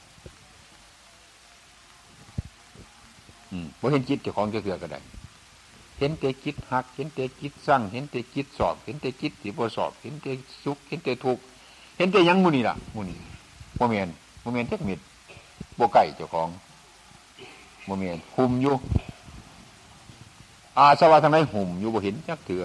[3.51, 5.01] อืมบ่เห็นจิตเจ้าของจะเถื่อก็ได้
[5.99, 10.33] เห็นแต่จิตหัก เห็นแต่จิตสั่งเห็นแต่จิตสอบ เห็นแต่จิตที่บ่สอบ เห็นแต่
[10.65, 11.43] สุข เห็นแต่ทุกข์
[11.97, 13.19] เห็นแต่ยังมุนี่ล่ะมุนี่
[13.83, 14.09] มเมน
[14.43, 14.99] โมเมนเทคนิค
[15.79, 16.49] บ่ไก่เจ้าของ
[17.87, 18.75] โมเมนคุมอยู่
[20.79, 22.65] อาสวะทางไหนหุ่มอยู่บ่เห็นจักเถื่อ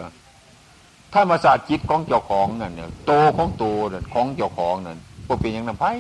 [1.14, 4.98] ถ้ามาศาสตร์จิตของเจ้าของนั่นเนี่ยโตของโตนั่นของเจ้าของนั่น
[5.28, 5.92] บ่เป็นอย่างน้ำไผ่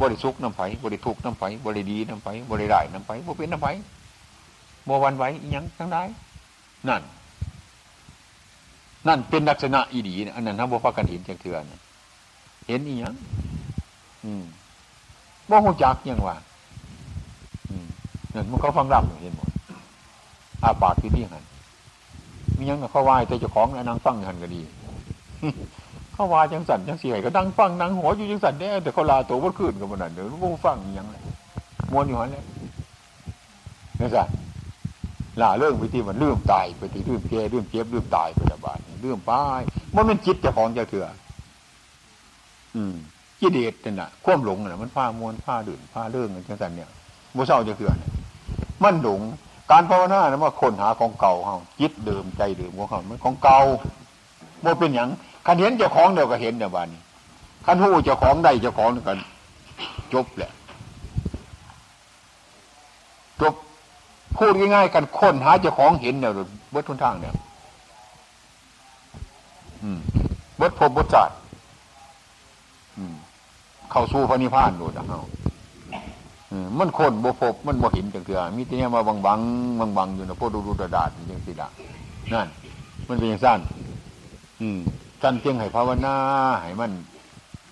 [0.00, 3.72] บริสุขน้ำไผ่บริทุกน้ำไผ่บริดีน้ำไผ่บริได้น้ำไผ่บ่เป็นน้ำไผ่
[4.88, 6.02] บ่วันไหวยังทั้งได้
[6.88, 7.02] นั่น
[9.08, 11.62] นั่นเป็นลักษณะอีดีอันนั้นทำบ่ฟักกันเห็นจังเถื่อน
[12.66, 13.14] เห็นอีหยัง
[14.24, 14.44] อืม
[15.50, 16.36] บ่หูจักยังว่า
[17.70, 17.86] อืม
[18.34, 19.50] นั่นมันเขาฟังรับเห็นหมด
[20.62, 21.44] อาปากที่นี่หัน
[22.58, 24.60] มียังเขาวายแต่เจ้าของนางฟังหันก็ดี
[26.12, 31.22] เขาวายจังสันจังเสียก็นั่งฟังนั่งหัวอยู่จังสันแน่แต่เขาลาตัววัดขึ้นกับมันนั่นเดี๋ยวรู้ฟังอีหยังเลย
[31.92, 32.44] มวนอยู่หันเลย
[34.00, 34.28] นี่สัน
[35.40, 39.60] ลาเรื่องไปที่มันเลื่อมตายไปที่เลื่อมแก่เลื่อมเจ็บเลื่อมตายไปละบาทเลื่อมป้าย
[39.94, 41.06] มันเป็นจิตเจ้าของเจ้าเถื่อ
[43.40, 46.90] กิเลสนั่นแหะควมหลงน่ะมันผ้ามวนผ้าดื่นผ้าเรื่องจังสันเนี่ย
[47.32, 47.96] โมเศร้าจะเถื่อน
[48.84, 49.20] มันหลง
[49.70, 53.58] การภาวนานะว่าคนหาของเก่าเขาจิตเดิมใจเดิมของเขามันของเก่า
[54.60, 55.08] โมเป็นอย่าง
[55.46, 57.00] คันเห็นเจ้าของเดียวก็เห็นเดียวบานนี้
[57.66, 59.18] คันหูเจ้าของได้เจ้าของกัน
[60.12, 60.52] จบแหละ
[63.40, 63.54] จบ
[64.36, 66.32] พูดง่ายๆกันค้นหาเจ้าของเห็นเนี่ย
[66.70, 67.34] เบิดทุนทางเนี่ย
[70.56, 71.30] เบิดพบบดจัด
[73.96, 75.18] เข้าสู่พระนิพพานดูนะเฮา
[76.78, 79.40] มันคนบ่พบมันบ่เห็นจังเถื่อมีแต่เนี่ยมาบังบัง
[79.80, 81.68] บังบังอยู่นะพวกดูดูดาดาดอย่างสิละ
[82.32, 82.46] นั่น
[83.08, 83.60] มันเป็นอย่างสั้น
[84.60, 84.78] อืม
[85.22, 86.16] สั้นเพียงให้ภาวนา
[86.62, 86.90] ให้มัน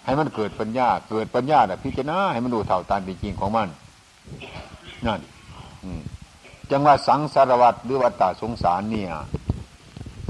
[0.05, 3.69] ให้มันเกิดปัญญา เกิดปัญญาแต่พิจารณาให้มันดูเท่าตามเป็นจริงของมัน
[5.07, 5.21] นั่น
[5.85, 6.01] อืม
[6.71, 9.09] จังว่าสังสารวัตรหรือวัตตาสงสารเนี่ย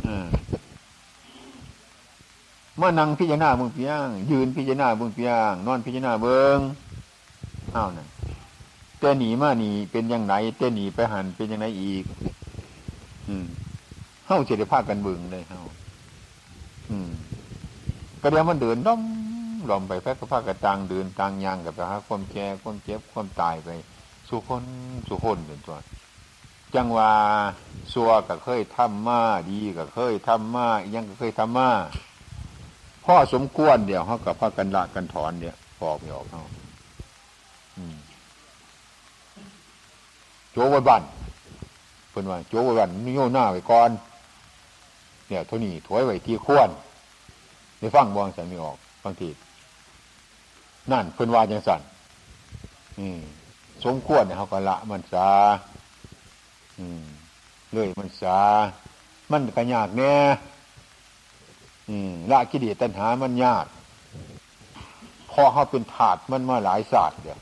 [0.06, 0.26] อืม
[2.80, 6.58] มื่อนั่งพิจารณาเบื้องเพียงยืนพิจารณาเบื้องเพียงนอนพิจารณาเบื้อง
[7.70, 8.08] เท่านั้น
[9.00, 12.04] แต่หนีมาหนีเป็นยังไงแต่หนีไปหันเป็นยังไงอีก
[13.28, 13.46] อืม
[14.26, 15.62] เฮ้าเฉลีภาคกันบึงเลยเฮ้า
[16.90, 17.10] อืม
[18.22, 19.02] ก็เดียวมันเดินด้อม
[19.66, 23.68] หลอมไปแพกกระพากกระตังเดินตังยางกับไปหาความแก่ความเจ็บความตายไป
[24.28, 24.64] สุคน
[25.08, 25.78] สุคนเป็นตัว
[26.74, 27.12] จังว่า
[27.92, 31.70] ซัวก็เคยทำมาดีก็เคยทำมายังก็เคยทำมา
[33.04, 36.42] พ่อสมควรเดี๋ยวเขากับพากันละกันถอนเนี่ยพอกไม่ออกเขา
[40.52, 41.02] โจวบัน
[42.10, 43.90] เพิ่นว่าโจวบันนิโยหน้าไว้ก่อน
[45.28, 46.68] เนี่ยเท่านี้ถอยไว้ที่ควร
[47.78, 49.28] ในฟังบองสันไม่ออกบางที
[50.92, 51.80] นั่นเพิ่นว่าจังสัน
[52.98, 53.20] อืม
[53.84, 55.28] สมควรเนี่ยเขาก็ละมันซา
[56.78, 57.04] อืม
[57.72, 58.38] เลยมันซา
[59.30, 60.14] มันก็ยากแน่
[62.30, 63.66] ละกิเลสตัณหามันยาก
[65.30, 67.40] พอเขาเป็นถาดมันมาหลายศาสตร์เดียว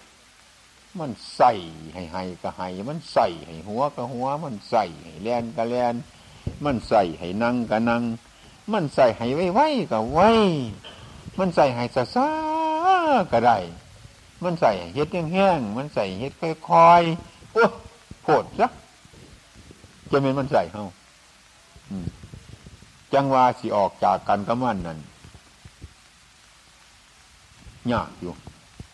[1.01, 1.53] มันใส่
[1.95, 5.95] ให้ให้ก็ให้มันใส่ให้หัวก็หัว มันใส่ให้แลนก็แลน
[6.64, 8.03] มันใส่ให้นั่งก็นั่ง
[8.72, 10.30] มันใส่ให้ไว้ไว้ก็ไว้
[11.38, 12.28] มันใส่ให้ซาซา
[13.32, 13.59] ก็ได้
[14.45, 17.64] มันใส่เฮ็ดแห้งๆมันใส่เฮ็ดค่อยๆโอ้
[18.24, 18.68] โคตรซะ
[20.11, 20.84] จะเป็นมันใส่เฮา
[23.12, 24.98] จังว่าสิออกจากกันกับมันนั่น
[27.92, 28.32] ยากอยู่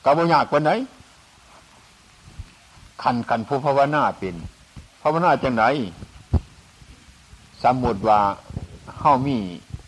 [0.05, 0.71] กับว่ยากกว่าไหน
[3.03, 4.35] ขันขันผู้ภาวนาเป็น
[5.03, 5.65] ภาวนาจังไหน
[7.63, 8.21] สมมติว่า
[8.99, 9.37] เฮ้ามี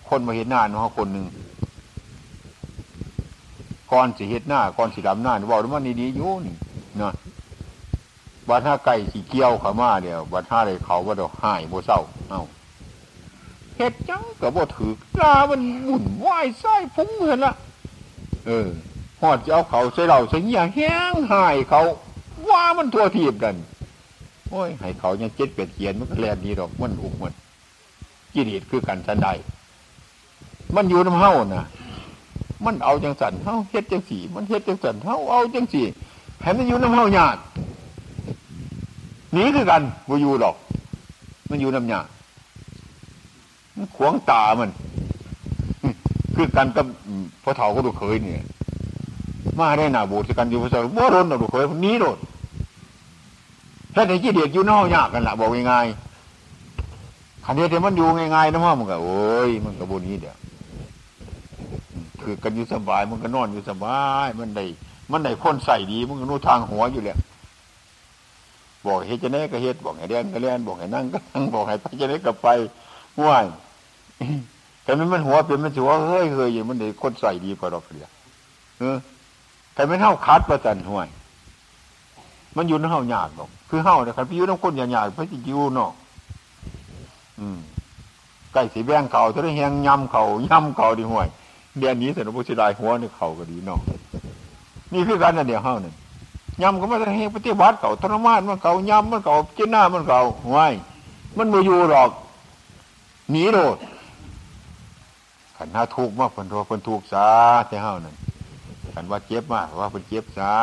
[0.09, 1.27] คนมาเห็นหน้าเนาะคนหนึ่ง
[3.93, 6.55] ก่อนสิเห็ดหน้าก่อนสิดำหน้าบอกว่านี่ดีอยู่นี่
[6.99, 7.13] เนาะ
[8.49, 12.01] บัดห้าไก่สีเกี้ยวขามาเดียวบัดห้าเลยเขาว่าเดี๋ยวหายโบเศร้า
[12.31, 12.43] เอ้า
[13.81, 17.55] เห็ดจังกับบ่ถือลามันหมุนว่ายไส้ฟุ้งเหมือนละ
[18.47, 18.69] เออ
[19.21, 21.83] หอดจะเอาเขาใส่เราใส่เงี้ยแห้งหายเขา
[22.51, 23.55] ว่ามันทั่วทีบกัน
[24.51, 27.33] โอ้ยให้เขายังเจ็ดเป็ดเขียนมันก็แลนดีดอกมันอุกมัน
[28.35, 29.29] กิเลสคือกันสันใด
[30.75, 31.65] มันอยู่น้ำเฮ้านะ
[32.65, 35.83] มันเอาจังสันเฮ้าเฮ็ดจังสีมันเฮ็ดจังสันเฮ้าเอาจังสี
[36.43, 37.39] ให้มันอยู่น้ำเฮ้าหยาด
[39.33, 40.57] หนีคือกันบ่อยู่ดอก
[41.51, 42.07] มันอยู่น้ำหยาด
[43.97, 44.71] ขวงตามัน
[46.35, 46.87] คือกันกับ
[47.43, 48.43] พ่อเฒ่าก็ดูเคยเนี่ย
[49.59, 52.19] มาได้หนาบูชกันอยู่พระเจ้าบ่รนเราดูเคยคนนี้โดด
[53.93, 55.75] แค่ในที่เด็กอยู่นอกยากกันละบอกยังไง
[57.45, 60.37] ขันเดียวมันอยู่ง่ายๆนะพ่อมันก็โอ้ยมันก็บุนี้เดียว
[62.23, 64.65] คือกันอยู่สบาย มันก็นอนอยู่สบาย มันได้
[65.11, 67.19] มันได้พ้นใส่ดี มันก็นู้ทางหัวอยู่แล้ว
[68.87, 72.49] บอกเฮ็ดจะไหนก็เฮ็ดบอกให้เรียนก็เรียนบอกให้นั่งก็นั่งบอกให้ไปจะไหนก็ไป
[73.19, 73.45] ห่วย
[74.85, 78.09] แต่มันมันหัวเป็นมันถือว่าเฮ้ยเฮ้ยมันได้คนใส่ดีกว่าเราเดีย
[78.79, 78.97] เออ
[79.75, 81.09] แต่ไม่เท่าคัดประจันห่วย
[82.57, 85.91] มันอยู่ในเฮาหยาดหรอกคือเฮาเนี่ยคันพี่อยู่น้ำคนหยาดๆพระจิจิวเนาะ
[87.41, 87.59] อืม
[88.53, 91.27] ไก่สีแบงเขาจะได้แหงยำเขายำเขาดีห่วย
[91.79, 93.81] เดือนนี้เสร็จแล้วพุทธิดายหัวนี่เขาก็ดีเนาะ
[94.93, 95.95] นี่คือการนั่นเดียวเฮาเนี่ย
[96.63, 100.73] ยำก็มาจะให้ปฏิบัติเขาทรมานมันเขายำมันเขาเจ้าหน้ามันเขาห่วย
[101.37, 102.11] มันมาอยู่หรอก
[103.31, 103.77] หนีโดด
[105.63, 107.29] ขันห้าทุกข์มากคนทัวคนทุกข์ซา
[107.69, 108.17] แต่เฮานั่น
[108.95, 110.55] ขันว่าเจ็บมากว่าเป็นเจ็บซา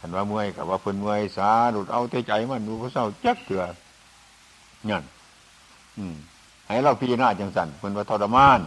[0.00, 3.62] ขันว่าเมื่อยกับว่าเป็นเมื่อยซาดูดเอาใจใจมันดูเขาเศร้าจักเถื่อ
[4.90, 5.02] นั่น
[5.98, 6.16] อืม
[6.66, 8.60] ให้เราพิจารณาจังสันเป็นว่าทรมาน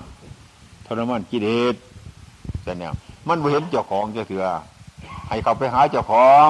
[0.87, 1.75] ทรมานกิเลส
[2.63, 2.93] แต่เนี่ย
[3.27, 4.45] มันไม่เห็นเจ้าของจะเถื่อ
[5.29, 6.49] ให้เขาไปหาเจ้าของ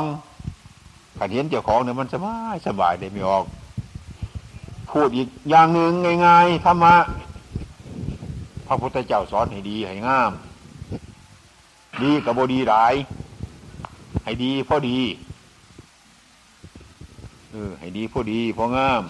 [1.17, 3.45] ขันเห็นเจ้าของเนี่ยมันสบายสบายได้ไม่ออก
[4.91, 5.91] พูดอีกอย่างหนึ่ง
[6.25, 6.95] ง่ายๆธรรมะ
[8.67, 10.31] พระพุทธเจ้าสอนให้ดีให้งาม
[12.03, 12.93] ดีกับบดีหลาย
[14.23, 14.99] ให้ดีพอดี
[17.51, 19.03] เออให้ดีพอดีพองาม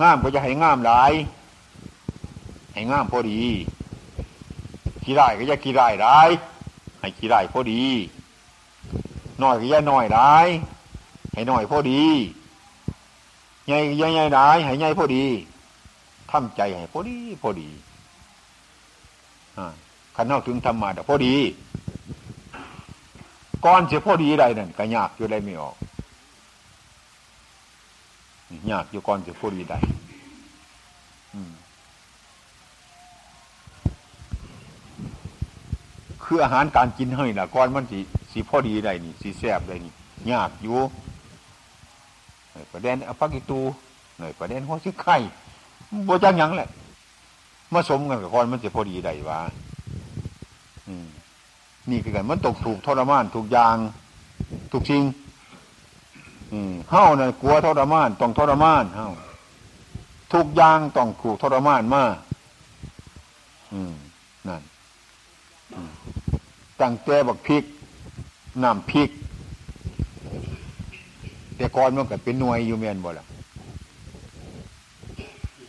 [0.00, 1.12] งามก็จะให้งามหลาย
[2.72, 3.42] ให้งามพอดี
[5.02, 6.28] ขี้ได้ก็จะขี้ได้หลาย
[7.00, 7.84] ให้ขี้ได้พอดี
[9.42, 10.46] น้อยก็จะน้อยหลาย
[11.34, 12.04] ให้น้อยพอดี
[13.66, 15.24] ใหญ่ใหญ่ใหญ่หลายให้ใหญ่พอดี
[16.30, 17.68] ทำใจให้พอดีพอดี
[20.16, 21.34] ขันเท่าถึงธรรมะแต่พอดี
[23.64, 25.76] ก่อนเสียพอดีใดนั่นก็ยากอยู่ได้ไม่ออก
[28.70, 29.74] ยากอยู่ก่อนเสียพอดีใด
[36.24, 37.98] คืออาหารการกินให้ละก่อนมันสี
[38.32, 39.92] สีพอดีได้นี่สีแซบได้นี่
[40.32, 40.78] ยากอยู่
[42.72, 43.60] ประเด็นอภักิตู
[44.18, 45.16] หน่อยประเด็นหัวซิไข่
[46.06, 46.68] บัวจังยังแหละ
[47.72, 49.40] มาสมกันกับก่อนมันจะพอดีได้วะ
[51.90, 53.76] นี่คือกันมันตกถูกทรมานถูกยาง
[54.72, 55.02] ถูกชิง
[56.90, 59.08] เฮ้าเนี่ยกลัวทรมานต้องทรมานเฮ้า
[60.32, 62.14] ทุกยางต้องถูกทรมานมาก
[64.48, 64.62] นั่น
[66.80, 67.64] ตั้งแต่บักพริก
[68.62, 69.10] น้ำพริก
[71.56, 73.26] แต่ก่อนมันก็เป็นหน่วยอยู่เมียนบ่ละ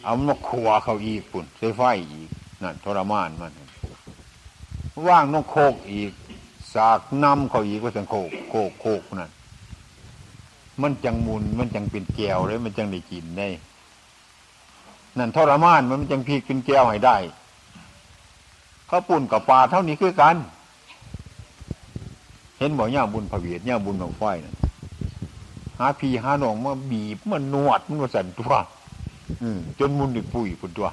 [0.09, 1.81] เอามาขวเขาอีกปุ่นใช้ไฟ
[2.11, 2.29] อีก
[2.63, 3.51] นั่นทรมานมัน
[5.07, 6.11] ว่างน้องโคกอีก
[6.73, 9.31] สากน้ำเขาอีกก็สังโคกโคกโคกนั่น
[10.81, 13.49] มันจังมุนมันจังเป็นแก้วเลยมันจังได้กินได้
[15.17, 17.17] นั่นทรมานมันจังพีกินแก้วให้ได้
[18.87, 20.35] เขาปุ่นกับปลาเท่านี้คือกัน
[22.57, 24.55] เห็นบ่ย่าบุญพระเวียดย่าบุญของไฟนั่น
[25.79, 28.53] หาพีหาหนองมาบีบมันนวดมันมาสั่นตัว
[29.79, 30.89] จนมุนดิปุยคุณตัว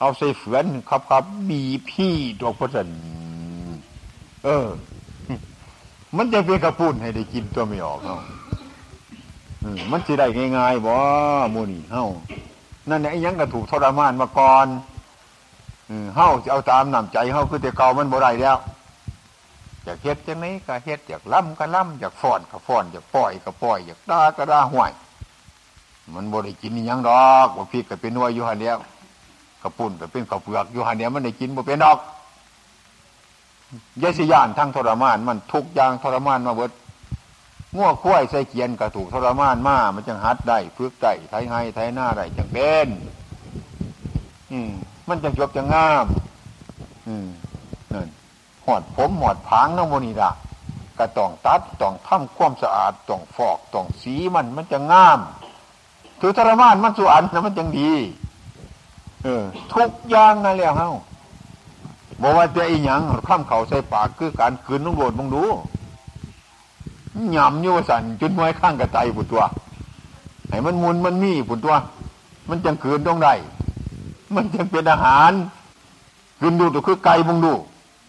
[0.00, 2.88] เอาใส่เฝือนครับครับบีพี่ดอกพัน
[4.44, 4.66] เออ
[6.16, 8.20] มันจะเป็นกระปุ่นให้ได้กินตัวไม่ออกเนาะ
[9.90, 10.94] มันจะได้ง่ายๆบ่
[11.54, 12.04] มูนี่เฮา
[12.90, 14.66] นั่นไอ้ยังก็ถูกทรมานมาก่อน
[16.16, 18.56] เฮ้าจะเอาตามน้ำใจเฮ้าคือแต่เก่ามันบ่ได้แล้ว
[19.84, 24.92] อยากเฮ็ดจังนี้ก็เฮ็ดอยากล่ำก็ล่ำอยากฟ้อนก็ฟ้อนอยากปล่อยก็ปล่อยอยากด่าก็ด่าห่วย
[26.14, 28.78] มันบ่ได้กินยังดอกบ่พี่ก็เป็นนวยอยู่หันแล้ว
[29.62, 31.98] กระปุ่นก็เป็นข้าวเปลือกอยู่หันเดียวมันได้กินบ่เป็นดอก
[34.02, 36.72] ยสิยานทั้งทรมาน มันทุกอย่างทรมานมาเบิด
[37.76, 42.88] ง่วคุ้ยใส่เกียนกระถูกทรมานมามันจังหัดได้ฝึกได้ไทยให้ไทยหน้าได้จังเป็น
[44.50, 44.70] อืม
[45.08, 46.06] มันจังจบจังงาม
[47.06, 47.28] อืม
[47.92, 48.08] นั่น
[48.64, 50.30] หอดผมหอดผางน้ำมนีละ
[50.98, 55.20] กระต้องตัดต้องทำความสะอาดต้องฟอกต้องสีมันมันจะงาม
[56.20, 57.90] ถือทรมานมันสุอันนะมันจังดี
[59.24, 60.90] เออ ทุกอย่างนั่นแล้วเฮา
[62.22, 65.42] บอกว่าจะอีหยังข้ามเขาใส่ปากคือการคืนน้องโดดมองดู
[67.32, 69.42] หยำโยสันจุดมวยข้างกระไตผุดตัว
[70.48, 71.74] ให้มันมุนมันมีผุดตัว
[72.48, 73.34] มันจังคืนต้องได้
[74.34, 75.32] มันจังเป็นอาหาร
[76.40, 77.54] คืนดูตัวคือไก่มองดู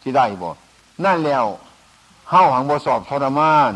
[0.02, 0.50] ที่ได้บ่
[1.04, 1.46] นั่นแล้ว
[2.30, 3.74] เฮาหังบ่สอบทรมาน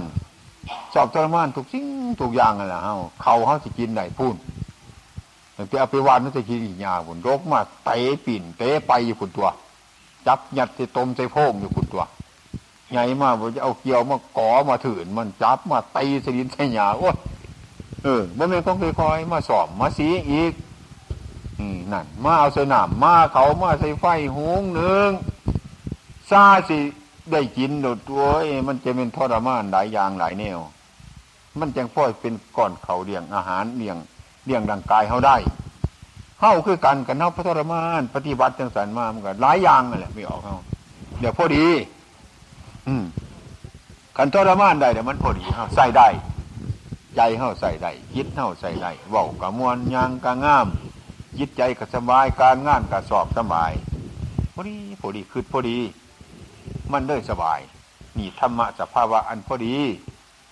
[0.93, 1.86] สอบทรมานทุกสิ่ง
[2.22, 4.36] ทุกอย่างนั่นแหละเฮาเขาเฮาสิกินได้พูด
[5.53, 9.47] แต่เอาไปวานนั่นจะกินอีกยาผุนรกมาเตะปิ่นเตะไปอยู่ผุนตัว
[10.28, 12.03] จับยัดใส่ตมใส่โพงอยู่ผุนตัว
[12.93, 17.09] ไงมาผมจะเอาเกี่ยวมาก่อมาถืนมันจับมาตีสลินใส่หยาโอ้
[18.03, 20.53] เออมันเป็นต้องคอยมาสอบมาสีอีก
[21.91, 24.05] นั่น มาเอาใส่น้ำมาเขามาใส่ไฟ
[24.36, 25.09] หงหนึ่ง
[26.30, 26.80] ซาสิ
[27.32, 28.23] ได้กินโดดตัว
[28.67, 30.59] มันจะเป็นทรมานหลายอย่างหลายแนว
[31.59, 33.97] มันจังพ่อยเป็นก้อนเขาเลี้ยงอาหารเลี้ยง
[34.45, 35.36] เลี้ยงร่างกายเขาได้
[36.41, 40.55] เฮ้าคือกันกันเฮาพระทรมาน ปฏิบัติจังสันมามันก็หลายอย่างนั่นแหละไม่ออกเขา
[41.19, 41.65] เดี๋ยวพอดี
[42.88, 43.03] อืม
[44.17, 46.07] กันทรมานได้เดี๋ยวมันพอดีเฮาใส่ได้
[47.15, 50.67] ใจเฮาใส่ได้คิดเฮาใส่ได้เว้ากะมวนยางกะงาม
[51.38, 53.71] จิตใจก็สบายการงานก็สอบสบาย
[54.53, 55.77] พอดีพอดีคือพอดี
[56.93, 57.59] มันได้สบาย
[58.17, 59.76] นี่ธรรมะสภาวะอันพอดี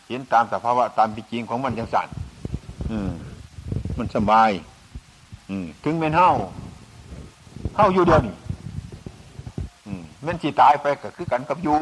[0.07, 2.07] เห็นตามสภาวะตามเป็นจริงของมันยังสั่น
[2.91, 3.11] อืม
[3.97, 4.49] มันสบาย
[5.49, 6.29] อืมถึงเป็นเฮา
[7.75, 8.35] เฮาอยู่เดียวนี่
[9.85, 11.79] อืมมันสิตายไปก็คือกันกับอยู่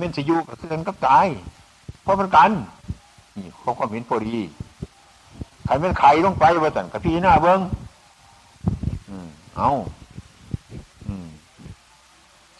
[0.00, 1.26] มันสิอยู่ก็คือกันกับตาย
[2.02, 2.50] เพราะมันกัน
[3.36, 4.36] นี่เขาก็เห็นพอดี
[5.64, 7.60] ใครมันไข่ลงไปว่าแต่กับพี่หน้าเบิ้ง
[9.08, 10.03] อืมเอาอืม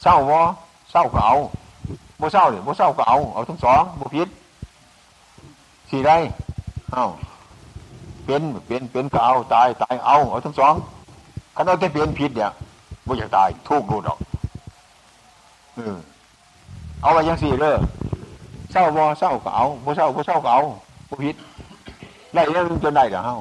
[0.04, 0.42] เศร้าวะ
[0.90, 1.36] เศร้าก็เอา
[2.20, 4.28] บ่เศร้าเลยบ่เศร้าก็เอาเอาทั้งสองบ่ผิด
[5.90, 6.16] สี่ได้
[6.92, 7.04] เอา
[8.24, 10.74] เป็นเป็นเป็นก็เอาตายตายเอาเอาทั้งสอง
[11.56, 12.50] คันเอาแต่เปลี่ยนผิดเนี่ย
[13.06, 14.18] บ่อยากตายทุกข์ดูดอก
[15.74, 15.96] เออ
[17.02, 17.76] เอาไว้ยังสี่เลย
[18.72, 20.62] เศร้าบ่เศร้าก็เอาบ่เศร้าบ่เศร้าก็เอา
[21.08, 21.34] บ่ผิด
[22.34, 23.34] ได้แล้วจนได้เดี๋ยวเฮา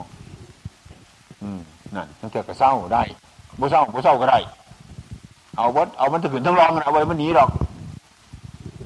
[1.42, 1.60] อืม
[1.96, 3.04] นั่นตั้งแต่ก็เศร้าได้
[3.60, 4.40] บ่เศร้าบ่เศร้าก็ได้
[5.58, 7.50] เอาวัดเอามันจะขึ้นทั้งรองเอาไว้มันหนีหรอก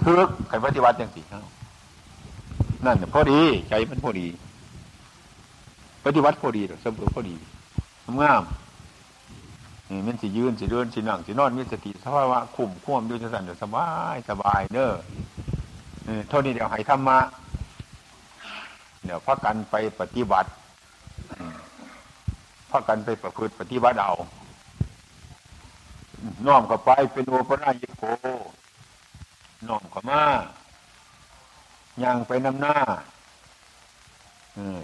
[0.04, 1.22] ทึกใครปฏิบัติอย่างสิ
[2.86, 3.40] นั่นพอดี
[3.70, 4.28] ใจมันพอดี
[6.06, 7.36] ปฏิบัติพอดีหรอกสมบูรณ์พอดี
[8.22, 8.44] งาม
[9.90, 14.92] นี่มันสิยืนสิเดินสินั่งสินอนมีสติสภาวะคุมข่วมดูจะสั่นสบายสบายเด้อ
[16.30, 17.20] เท่านี้เดี๋ยวให้ธรรมะ
[19.06, 20.50] เดี๋ยวพักกันไปปฏิบัติ
[22.72, 24.14] พักกันไปประพฤติปฏิบัติเอา
[26.46, 28.04] น้อมเข้าไปเป็นโอปรายิโก
[29.68, 30.24] น้อมเข้ามา
[32.04, 32.78] ยังไปนำหน้า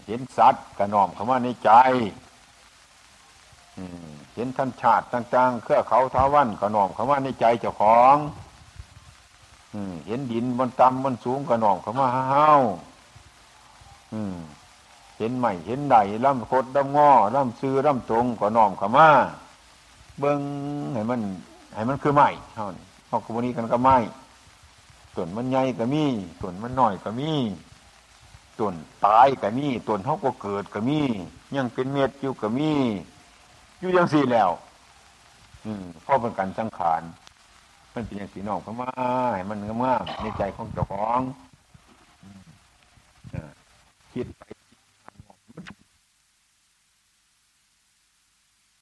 [0.07, 1.71] เห็นสัตว์กระน้อมเข้ามาในใจ
[4.35, 8.17] เห็นท่านชาติต่าง ๆ เครือเขาท้าวันกระน้อมเข้ามาในใจเจ้าของ
[10.07, 12.61] เห็นดินบนต่ำบนสูงกระน้อมเข้ามาห้าว
[15.17, 19.09] เห็นใหม่เห็นใดล่ำโคดล่ำง้อล่ำซื้อล่ำตรงก็น้อมเข้ามา
[20.19, 20.41] เบิ้ง
[20.93, 21.21] ให้มัน
[21.75, 23.97] ให้มันคือไม้เท่านี้พอกวันนี้กันก็ไม้
[25.13, 26.05] ส่วนมันใหญ่ก็มี
[26.39, 27.31] ส่วนมันน้อยก็มี
[28.57, 28.73] ส่วน
[29.05, 30.99] ตายก็มีส่วนเขาก็เกิดก็มี
[31.55, 32.71] ยังเป็นเม็ดอยู่ก็มี
[33.79, 34.49] อยู่ยังสี่แล้ว
[35.65, 37.01] อืมเพราะเป็นการสังขาร
[37.93, 38.89] มันเป็นอย่างสีนอกเข้ามา
[39.33, 41.21] ให้มันงามในใจของเจ้าของ
[44.13, 44.41] คิดไป